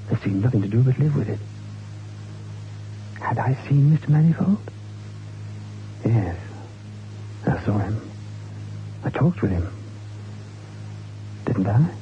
There 0.08 0.18
seemed 0.24 0.42
nothing 0.42 0.62
to 0.62 0.68
do 0.68 0.82
but 0.82 0.98
live 0.98 1.14
with 1.14 1.28
it. 1.28 1.38
Had 3.20 3.38
I 3.38 3.54
seen 3.68 3.96
Mr. 3.96 4.08
Manifold? 4.08 4.58
Yes. 6.04 6.36
I 7.46 7.64
saw 7.64 7.78
him. 7.78 8.00
I 9.04 9.10
talked 9.10 9.40
with 9.40 9.52
him. 9.52 9.68
Didn't 11.44 11.68
I? 11.68 11.94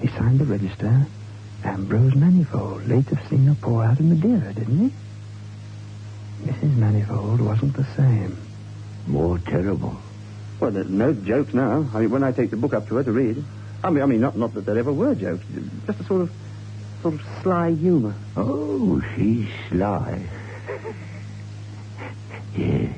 He 0.00 0.08
signed 0.08 0.40
the 0.40 0.46
register. 0.46 1.06
Ambrose 1.62 2.16
Manifold, 2.16 2.88
late 2.88 3.10
of 3.12 3.20
Singapore 3.28 3.84
out 3.84 4.00
of 4.00 4.04
Madeira, 4.04 4.52
didn't 4.52 4.90
he? 4.90 4.94
Mrs. 6.62 6.76
Manifold 6.76 7.40
wasn't 7.40 7.74
the 7.74 7.86
same. 7.96 8.36
More 9.08 9.38
terrible. 9.38 10.00
Well, 10.60 10.70
there's 10.70 10.88
no 10.88 11.12
jokes 11.12 11.52
now. 11.52 11.88
I 11.92 12.00
mean, 12.00 12.10
when 12.10 12.22
I 12.22 12.30
take 12.30 12.50
the 12.50 12.56
book 12.56 12.72
up 12.72 12.86
to 12.88 12.94
her 12.96 13.02
to 13.02 13.10
read, 13.10 13.42
I 13.82 13.90
mean, 13.90 14.02
I 14.02 14.06
mean, 14.06 14.20
not 14.20 14.38
not 14.38 14.54
that 14.54 14.64
there 14.64 14.78
ever 14.78 14.92
were 14.92 15.14
jokes, 15.16 15.44
just 15.86 15.98
a 16.00 16.04
sort 16.04 16.22
of, 16.22 16.32
sort 17.02 17.14
of 17.14 17.22
sly 17.42 17.72
humour. 17.72 18.14
Oh, 18.36 19.02
she's 19.16 19.48
sly. 19.70 20.24
yes. 22.56 22.94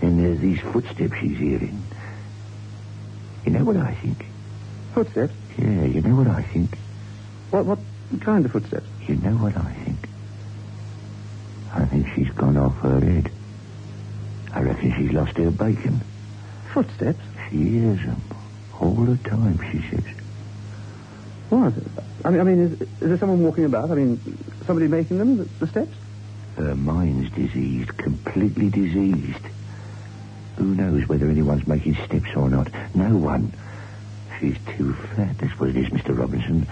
And 0.00 0.18
there's 0.18 0.40
these 0.40 0.60
footsteps 0.60 1.12
she's 1.20 1.36
hearing. 1.36 1.82
You 3.44 3.52
know 3.52 3.64
what 3.64 3.76
I 3.76 3.92
think? 3.96 4.24
Footsteps? 4.94 5.34
Yeah, 5.58 5.84
you 5.84 6.00
know 6.00 6.14
what 6.16 6.26
I 6.26 6.42
think? 6.42 6.78
What 7.50 7.66
what 7.66 7.78
kind 8.20 8.46
of 8.46 8.52
footsteps? 8.52 8.88
You 9.06 9.16
know 9.16 9.32
what 9.36 9.58
I 9.58 9.72
think? 9.84 9.91
I 11.74 11.84
think 11.86 12.06
she's 12.14 12.30
gone 12.30 12.56
off 12.56 12.76
her 12.80 13.00
head. 13.00 13.30
I 14.52 14.60
reckon 14.60 14.94
she's 14.96 15.12
lost 15.12 15.36
her 15.38 15.50
bacon. 15.50 16.00
Footsteps? 16.72 17.20
She 17.50 17.56
hears 17.56 17.98
them 18.00 18.20
um, 18.30 18.36
all 18.80 19.04
the 19.04 19.16
time, 19.28 19.58
she 19.70 19.80
says. 19.90 20.04
What? 21.48 21.72
I 22.24 22.30
mean, 22.30 22.40
I 22.40 22.44
mean, 22.44 22.58
is, 22.60 22.80
is 22.80 22.88
there 23.00 23.18
someone 23.18 23.42
walking 23.42 23.64
about? 23.64 23.90
I 23.90 23.94
mean, 23.94 24.20
somebody 24.66 24.88
making 24.88 25.18
them 25.18 25.38
the, 25.38 25.44
the 25.60 25.66
steps? 25.66 25.94
Her 26.56 26.74
mind's 26.74 27.30
diseased, 27.30 27.96
completely 27.96 28.68
diseased. 28.68 29.44
Who 30.56 30.74
knows 30.74 31.08
whether 31.08 31.28
anyone's 31.28 31.66
making 31.66 31.94
steps 32.04 32.30
or 32.36 32.50
not? 32.50 32.68
No 32.94 33.16
one. 33.16 33.52
She's 34.38 34.56
too 34.76 34.92
fat, 35.14 35.38
that's 35.38 35.58
what 35.58 35.70
it 35.70 35.76
is, 35.76 35.88
Mr. 35.88 36.16
Robinson. 36.18 36.66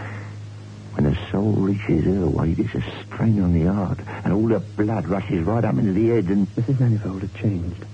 When 0.93 1.05
her 1.05 1.31
soul 1.31 1.53
reaches 1.53 2.05
her 2.05 2.27
weight, 2.27 2.59
it's 2.59 2.75
a 2.75 2.83
strain 3.05 3.41
on 3.43 3.53
the 3.53 3.73
heart, 3.73 4.01
and 4.25 4.33
all 4.33 4.49
the 4.49 4.61
blood 4.61 5.07
rushes 5.07 5.45
right 5.45 5.65
up 5.65 5.79
into 5.79 5.93
the 5.93 6.09
head, 6.09 6.27
and... 6.27 6.49
Mrs. 6.57 6.81
Manifold 6.81 7.23
had 7.23 7.35
changed. 7.35 7.85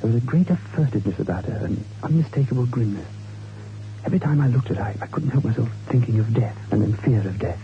There 0.00 0.10
was 0.10 0.22
a 0.22 0.26
greater 0.26 0.58
furtiveness 0.74 1.18
about 1.18 1.44
her, 1.44 1.66
an 1.66 1.84
unmistakable 2.02 2.66
grimness. 2.66 3.06
Every 4.04 4.18
time 4.18 4.40
I 4.40 4.48
looked 4.48 4.70
at 4.70 4.78
her, 4.78 4.82
I, 4.82 4.96
I 5.02 5.06
couldn't 5.06 5.30
help 5.30 5.44
myself 5.44 5.68
thinking 5.88 6.18
of 6.18 6.32
death 6.32 6.56
and 6.70 6.80
then 6.80 6.94
fear 6.94 7.20
of 7.20 7.38
death. 7.38 7.60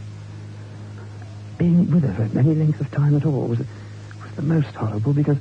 Being 1.57 1.91
with 1.91 2.03
her 2.05 2.29
for 2.29 2.39
any 2.39 2.55
length 2.55 2.81
of 2.81 2.91
time 2.91 3.17
at 3.17 3.25
all 3.25 3.47
was, 3.47 3.59
was 3.59 4.33
the 4.37 4.43
most 4.43 4.75
horrible 4.75 5.15
because 5.15 5.39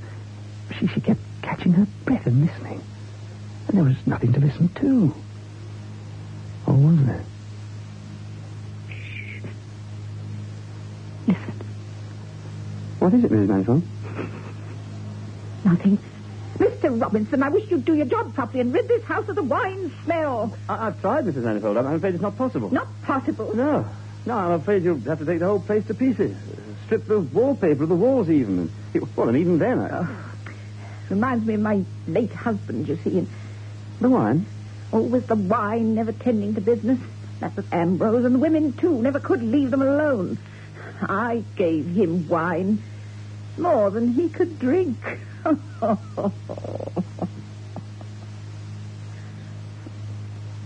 she, 0.79 0.87
she 0.87 1.01
kept 1.01 1.19
catching 1.41 1.73
her 1.73 1.85
breath 2.05 2.25
and 2.25 2.45
listening. 2.45 2.81
And 3.67 3.77
there 3.77 3.83
was 3.83 3.97
nothing 4.07 4.31
to 4.33 4.39
listen 4.39 4.69
to. 4.69 5.13
Or 6.65 6.73
was 6.73 7.05
there? 7.05 7.25
What 13.05 13.13
is 13.13 13.23
it, 13.23 13.31
Mrs. 13.31 13.47
Manifold? 13.47 13.83
Nothing. 15.63 15.99
Mr. 16.57 16.99
Robinson, 16.99 17.43
I 17.43 17.49
wish 17.49 17.69
you'd 17.69 17.85
do 17.85 17.93
your 17.93 18.07
job 18.07 18.33
properly 18.33 18.61
and 18.61 18.73
rid 18.73 18.87
this 18.87 19.03
house 19.03 19.29
of 19.29 19.35
the 19.35 19.43
wine 19.43 19.91
smell. 20.03 20.57
I, 20.67 20.87
I've 20.87 20.99
tried, 21.01 21.25
Mrs. 21.25 21.43
Manifold. 21.43 21.77
I'm, 21.77 21.85
I'm 21.85 21.93
afraid 21.97 22.15
it's 22.15 22.23
not 22.23 22.35
possible. 22.35 22.71
Not 22.73 22.87
possible. 23.03 23.55
No. 23.55 23.87
No, 24.25 24.35
I'm 24.35 24.51
afraid 24.53 24.83
you'll 24.83 24.97
have 25.01 25.19
to 25.19 25.25
take 25.25 25.37
the 25.37 25.45
whole 25.45 25.59
place 25.59 25.85
to 25.85 25.93
pieces. 25.93 26.35
Strip 26.87 27.05
the 27.05 27.19
wallpaper 27.19 27.83
of 27.83 27.89
the 27.89 27.95
walls 27.95 28.27
even. 28.27 28.71
Well, 29.15 29.29
and 29.29 29.37
even 29.37 29.59
then, 29.59 29.81
I... 29.81 29.89
Oh. 29.99 30.31
Reminds 31.11 31.45
me 31.45 31.53
of 31.53 31.61
my 31.61 31.83
late 32.07 32.33
husband, 32.33 32.87
you 32.87 32.97
see. 33.03 33.19
And 33.19 33.27
The 34.01 34.09
wine? 34.09 34.47
always 34.91 35.27
the 35.27 35.35
wine, 35.35 35.93
never 35.93 36.11
tending 36.11 36.55
to 36.55 36.61
business. 36.61 36.97
That 37.39 37.55
was 37.55 37.65
Ambrose, 37.71 38.25
and 38.25 38.33
the 38.33 38.39
women, 38.39 38.73
too, 38.73 38.99
never 38.99 39.19
could 39.19 39.43
leave 39.43 39.69
them 39.69 39.83
alone. 39.83 40.39
I 41.03 41.43
gave 41.55 41.85
him 41.85 42.27
wine. 42.27 42.81
More 43.57 43.89
than 43.89 44.13
he 44.13 44.29
could 44.29 44.59
drink. 44.59 44.97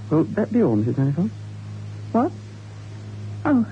Will 0.09 0.23
that 0.35 0.51
be 0.51 0.63
all, 0.63 0.75
Mrs. 0.75 0.97
Manifold? 0.97 1.29
What? 2.13 2.31
Oh, 3.45 3.65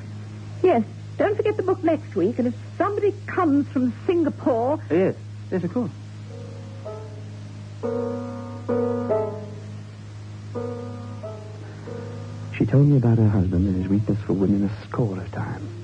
yes. 0.63 0.83
Don't 1.17 1.35
forget 1.35 1.57
the 1.57 1.63
book 1.63 1.83
next 1.83 2.15
week, 2.15 2.37
and 2.37 2.47
if 2.47 2.53
somebody 2.77 3.11
comes 3.25 3.67
from 3.69 3.93
Singapore, 4.05 4.77
Yes. 4.91 5.15
Yes, 5.51 5.63
of 5.63 5.73
course. 5.73 5.91
She 12.57 12.65
told 12.65 12.87
me 12.87 12.97
about 12.97 13.17
her 13.17 13.29
husband 13.29 13.67
and 13.67 13.81
his 13.81 13.87
weakness 13.89 14.19
for 14.25 14.33
women 14.33 14.63
a 14.69 14.85
score 14.87 15.19
of 15.19 15.31
times. 15.31 15.76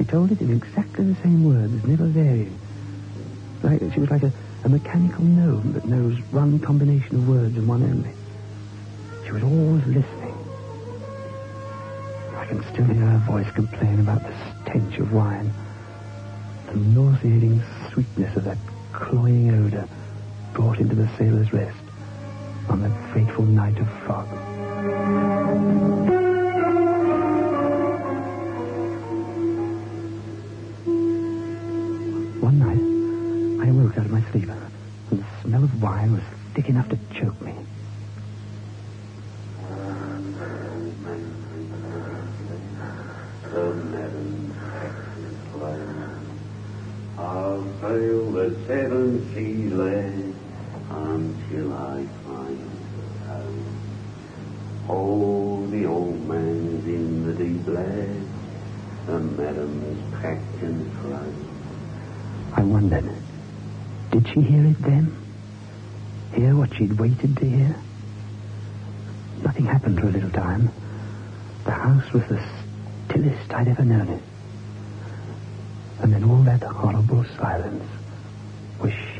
She 0.00 0.06
told 0.06 0.32
it 0.32 0.40
in 0.40 0.50
exactly 0.50 1.04
the 1.04 1.14
same 1.16 1.44
words, 1.44 1.84
never 1.84 2.06
varying. 2.06 2.58
Like 3.62 3.80
she 3.92 4.00
was 4.00 4.08
like 4.08 4.22
a, 4.22 4.32
a 4.64 4.68
mechanical 4.70 5.22
gnome 5.22 5.74
that 5.74 5.84
knows 5.84 6.16
one 6.30 6.58
combination 6.58 7.16
of 7.16 7.28
words 7.28 7.54
and 7.54 7.68
one 7.68 7.82
only. 7.82 8.10
She 9.26 9.32
was 9.32 9.42
always 9.42 9.84
listening. 9.84 10.34
I 12.34 12.46
can 12.46 12.62
still 12.72 12.86
hear 12.86 13.04
her 13.04 13.22
voice 13.30 13.50
complain 13.50 14.00
about 14.00 14.22
the 14.22 14.34
stench 14.62 14.96
of 14.96 15.12
wine, 15.12 15.52
the 16.68 16.76
nauseating 16.76 17.62
sweetness 17.92 18.34
of 18.38 18.44
that 18.44 18.56
cloying 18.94 19.50
odor 19.50 19.86
brought 20.54 20.78
into 20.78 20.94
the 20.94 21.10
sailor's 21.18 21.52
rest 21.52 21.76
on 22.70 22.80
that 22.80 23.12
fateful 23.12 23.44
night 23.44 23.78
of 23.78 23.88
fog. 24.06 24.49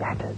Shattered. 0.00 0.36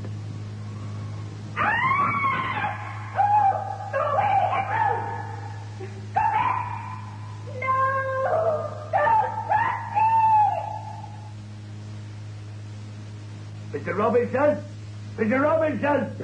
Mr. 13.72 13.96
Robinson? 13.96 14.64
Mr. 15.16 15.40
Robinson? 15.40 16.16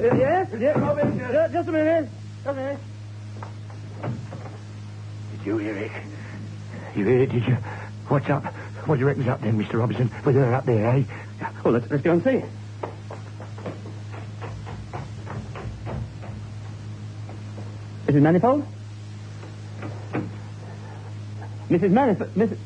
yes? 0.00 0.50
Mr. 0.50 0.80
Robinson? 0.80 1.18
Just, 1.18 1.52
just 1.52 1.68
a 1.68 1.72
minute. 1.72 2.08
Just 2.44 2.46
a 2.46 2.54
minute. 2.54 2.78
Did 5.32 5.46
you 5.46 5.58
hear 5.58 5.76
it? 5.76 5.92
You 6.94 7.06
hear 7.06 7.18
it, 7.22 7.32
did 7.32 7.44
you? 7.44 7.56
What's 8.06 8.30
up? 8.30 8.44
What 8.86 8.96
do 8.96 9.00
you 9.00 9.06
reckon's 9.06 9.28
up 9.28 9.40
then, 9.40 9.58
Mr. 9.58 9.80
Robinson? 9.80 10.12
With 10.24 10.36
her 10.36 10.54
up 10.54 10.64
there, 10.66 10.86
eh? 10.90 11.04
Well, 11.64 11.72
let's, 11.72 11.90
let's 11.90 12.02
go 12.02 12.12
and 12.12 12.22
see. 12.22 12.42
Mrs. 18.06 18.20
Manifold? 18.20 18.66
Mrs. 21.70 21.90
Manifold? 21.90 22.34
Mrs. 22.34 22.58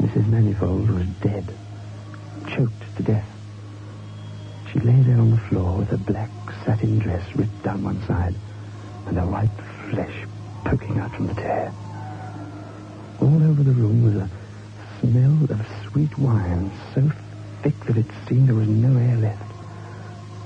Mrs. 0.00 0.26
Manifold 0.28 0.88
was 0.88 1.06
dead, 1.20 1.52
choked 2.46 2.96
to 2.96 3.02
death. 3.02 3.37
She 4.72 4.80
lay 4.80 5.00
there 5.02 5.18
on 5.18 5.30
the 5.30 5.40
floor 5.48 5.78
with 5.78 5.88
her 5.88 5.96
black 5.96 6.30
satin 6.64 6.98
dress 6.98 7.24
ripped 7.34 7.62
down 7.62 7.84
one 7.84 8.04
side 8.06 8.34
and 9.06 9.16
her 9.16 9.26
white 9.26 9.48
flesh 9.90 10.26
poking 10.64 10.98
out 10.98 11.14
from 11.14 11.26
the 11.26 11.34
tear. 11.34 11.72
All 13.20 13.42
over 13.42 13.62
the 13.62 13.72
room 13.72 14.04
was 14.04 14.14
a 14.14 14.30
smell 15.00 15.38
of 15.48 15.66
sweet 15.90 16.16
wine 16.18 16.70
so 16.94 17.10
thick 17.62 17.78
that 17.86 17.96
it 17.96 18.06
seemed 18.28 18.48
there 18.48 18.54
was 18.54 18.68
no 18.68 18.94
air 18.98 19.16
left, 19.16 19.50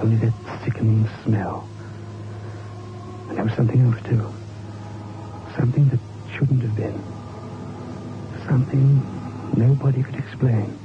only 0.01 0.17
that 0.17 0.63
sickening 0.65 1.09
smell. 1.25 1.69
And 3.29 3.37
there 3.37 3.45
was 3.45 3.55
something 3.55 3.81
else, 3.81 4.01
too. 4.05 4.33
Something 5.59 5.89
that 5.89 6.01
shouldn't 6.37 6.63
have 6.63 6.77
been. 6.77 7.03
Something 8.47 9.03
nobody 9.57 10.03
could 10.03 10.17
explain. 10.17 10.79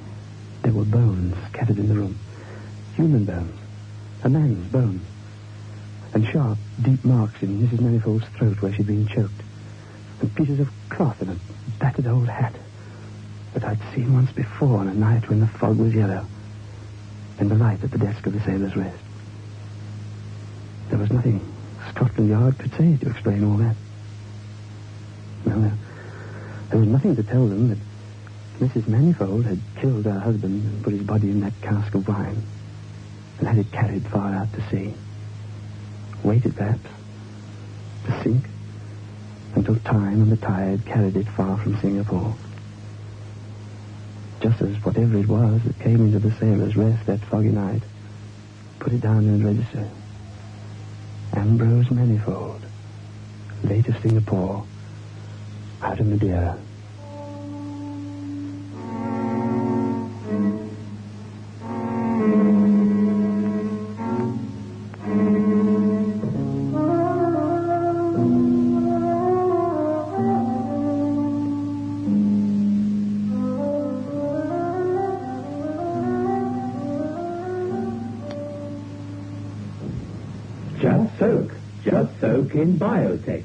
There 0.63 0.73
were 0.73 0.85
bones 0.85 1.35
scattered 1.51 1.77
in 1.77 1.87
the 1.87 1.95
room. 1.95 2.19
Human 2.97 3.25
bones. 3.25 3.55
A 4.23 4.29
man's 4.29 4.71
bones. 4.71 5.05
And 6.15 6.25
sharp, 6.25 6.57
deep 6.81 7.05
marks 7.05 7.43
in 7.43 7.61
Mrs. 7.61 7.79
Manifold's 7.79 8.25
throat 8.29 8.59
where 8.59 8.73
she'd 8.73 8.87
been 8.87 9.07
choked. 9.07 9.39
And 10.19 10.35
pieces 10.35 10.59
of 10.59 10.71
cloth 10.89 11.21
and 11.21 11.29
a 11.29 11.37
battered 11.77 12.07
old 12.07 12.27
hat 12.27 12.55
that 13.53 13.63
I'd 13.63 13.77
seen 13.93 14.15
once 14.15 14.31
before 14.31 14.79
on 14.79 14.87
a 14.87 14.95
night 14.95 15.29
when 15.29 15.39
the 15.39 15.47
fog 15.47 15.77
was 15.77 15.93
yellow. 15.93 16.25
And 17.37 17.51
the 17.51 17.55
light 17.55 17.83
at 17.83 17.91
the 17.91 17.99
desk 17.99 18.25
of 18.25 18.33
the 18.33 18.39
sailor's 18.39 18.75
rest. 18.75 18.97
There 20.89 20.97
was 20.97 21.11
nothing 21.11 21.39
Scotland 21.89 22.31
Yard 22.31 22.57
could 22.57 22.73
say 22.73 22.97
to 22.97 23.09
explain 23.11 23.43
all 23.43 23.57
that. 23.57 23.75
Well, 25.45 25.61
there, 25.61 25.77
there 26.71 26.79
was 26.79 26.89
nothing 26.89 27.15
to 27.15 27.21
tell 27.21 27.47
them 27.47 27.69
that 27.69 27.77
Mrs. 28.59 28.87
Manifold 28.87 29.45
had 29.45 29.59
killed 29.75 30.05
her 30.05 30.19
husband 30.19 30.63
and 30.63 30.83
put 30.83 30.93
his 30.93 31.03
body 31.03 31.29
in 31.29 31.41
that 31.41 31.53
cask 31.61 31.93
of 31.93 32.07
wine 32.07 32.41
had 33.45 33.57
it 33.57 33.71
carried 33.71 34.07
far 34.07 34.33
out 34.33 34.51
to 34.53 34.69
sea. 34.69 34.93
Waited, 36.23 36.55
perhaps, 36.55 36.89
to 38.05 38.23
sink 38.23 38.45
until 39.55 39.75
time 39.77 40.21
and 40.21 40.31
the 40.31 40.37
tide 40.37 40.85
carried 40.85 41.15
it 41.15 41.27
far 41.29 41.57
from 41.57 41.79
Singapore. 41.79 42.35
Just 44.41 44.61
as 44.61 44.75
whatever 44.83 45.17
it 45.17 45.27
was 45.27 45.61
that 45.63 45.79
came 45.79 46.01
into 46.01 46.19
the 46.19 46.31
sailor's 46.39 46.75
rest 46.75 47.05
that 47.07 47.19
foggy 47.21 47.49
night 47.49 47.81
put 48.79 48.93
it 48.93 49.01
down 49.01 49.25
in 49.25 49.39
the 49.39 49.45
register. 49.45 49.89
Ambrose 51.33 51.91
Manifold, 51.91 52.61
late 53.63 53.87
of 53.87 53.97
Singapore, 54.01 54.65
out 55.81 55.99
of 55.99 56.07
Madeira. 56.07 56.57
Soak 82.37 82.53
in 82.53 82.77
Biotex. 82.77 83.43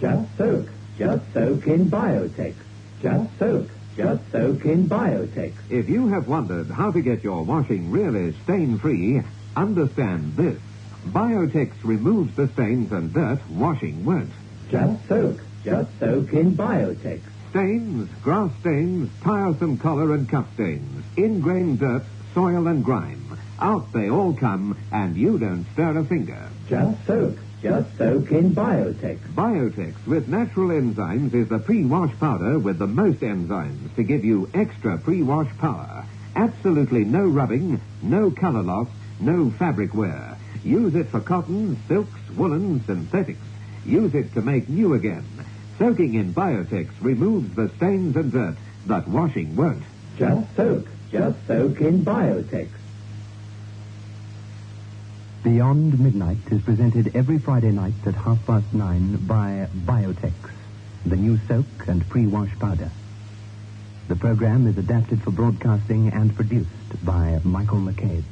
Just 0.00 0.36
soak. 0.36 0.68
Just 0.98 1.32
soak 1.32 1.66
in 1.66 1.90
Biotex. 1.90 2.54
Just 3.00 3.38
soak. 3.38 3.70
Just 3.96 4.32
soak 4.32 4.64
in 4.66 4.86
Biotex. 4.86 5.52
If 5.70 5.88
you 5.88 6.08
have 6.08 6.28
wondered 6.28 6.68
how 6.68 6.90
to 6.90 7.00
get 7.00 7.24
your 7.24 7.42
washing 7.42 7.90
really 7.90 8.34
stain-free, 8.44 9.22
understand 9.56 10.36
this. 10.36 10.60
Biotex 11.06 11.72
removes 11.84 12.34
the 12.36 12.48
stains 12.48 12.92
and 12.92 13.14
dirt 13.14 13.38
washing 13.50 14.04
won't. 14.04 14.30
Just 14.70 15.08
soak. 15.08 15.40
Just 15.64 15.88
soak 15.98 16.32
in 16.34 16.54
Biotex. 16.54 17.20
Stains, 17.50 18.10
grass 18.22 18.50
stains, 18.60 19.10
tiresome 19.22 19.78
collar 19.78 20.12
and 20.12 20.28
cuff 20.28 20.52
stains, 20.54 21.04
ingrained 21.16 21.78
dirt, 21.78 22.02
soil 22.34 22.66
and 22.66 22.84
grime. 22.84 23.38
Out 23.60 23.92
they 23.92 24.10
all 24.10 24.34
come, 24.34 24.76
and 24.92 25.16
you 25.16 25.38
don't 25.38 25.64
stir 25.72 25.96
a 25.96 26.04
finger. 26.04 26.50
Just 26.68 27.06
soak. 27.06 27.38
Just 27.64 27.96
soak 27.96 28.30
in 28.30 28.54
Biotex. 28.54 29.20
Biotex 29.34 29.94
with 30.06 30.28
natural 30.28 30.68
enzymes 30.68 31.32
is 31.32 31.48
the 31.48 31.58
pre-wash 31.58 32.12
powder 32.20 32.58
with 32.58 32.78
the 32.78 32.86
most 32.86 33.20
enzymes 33.20 33.94
to 33.96 34.02
give 34.02 34.22
you 34.22 34.50
extra 34.52 34.98
pre-wash 34.98 35.48
power. 35.56 36.04
Absolutely 36.36 37.06
no 37.06 37.24
rubbing, 37.24 37.80
no 38.02 38.30
color 38.30 38.62
loss, 38.62 38.88
no 39.18 39.48
fabric 39.48 39.94
wear. 39.94 40.36
Use 40.62 40.94
it 40.94 41.08
for 41.08 41.20
cotton, 41.20 41.78
silks, 41.88 42.20
woolen, 42.36 42.84
synthetics. 42.84 43.40
Use 43.86 44.14
it 44.14 44.34
to 44.34 44.42
make 44.42 44.68
new 44.68 44.92
again. 44.92 45.24
Soaking 45.78 46.12
in 46.16 46.34
Biotex 46.34 46.90
removes 47.00 47.56
the 47.56 47.70
stains 47.76 48.14
and 48.14 48.30
dirt, 48.30 48.56
but 48.86 49.08
washing 49.08 49.56
won't. 49.56 49.84
Just 50.18 50.54
soak. 50.54 50.86
Just 51.10 51.38
soak 51.46 51.80
in 51.80 52.04
Biotex. 52.04 52.68
Beyond 55.44 56.00
Midnight 56.00 56.38
is 56.50 56.62
presented 56.62 57.14
every 57.14 57.38
Friday 57.38 57.70
night 57.70 57.92
at 58.06 58.14
half 58.14 58.38
past 58.46 58.72
nine 58.72 59.16
by 59.26 59.68
Biotex, 59.76 60.32
the 61.04 61.16
new 61.16 61.38
soak 61.46 61.66
and 61.86 62.08
pre-wash 62.08 62.58
powder. 62.58 62.90
The 64.08 64.16
program 64.16 64.66
is 64.66 64.78
adapted 64.78 65.20
for 65.22 65.32
broadcasting 65.32 66.08
and 66.08 66.34
produced 66.34 66.70
by 67.04 67.40
Michael 67.44 67.76
McCabe. 67.76 68.24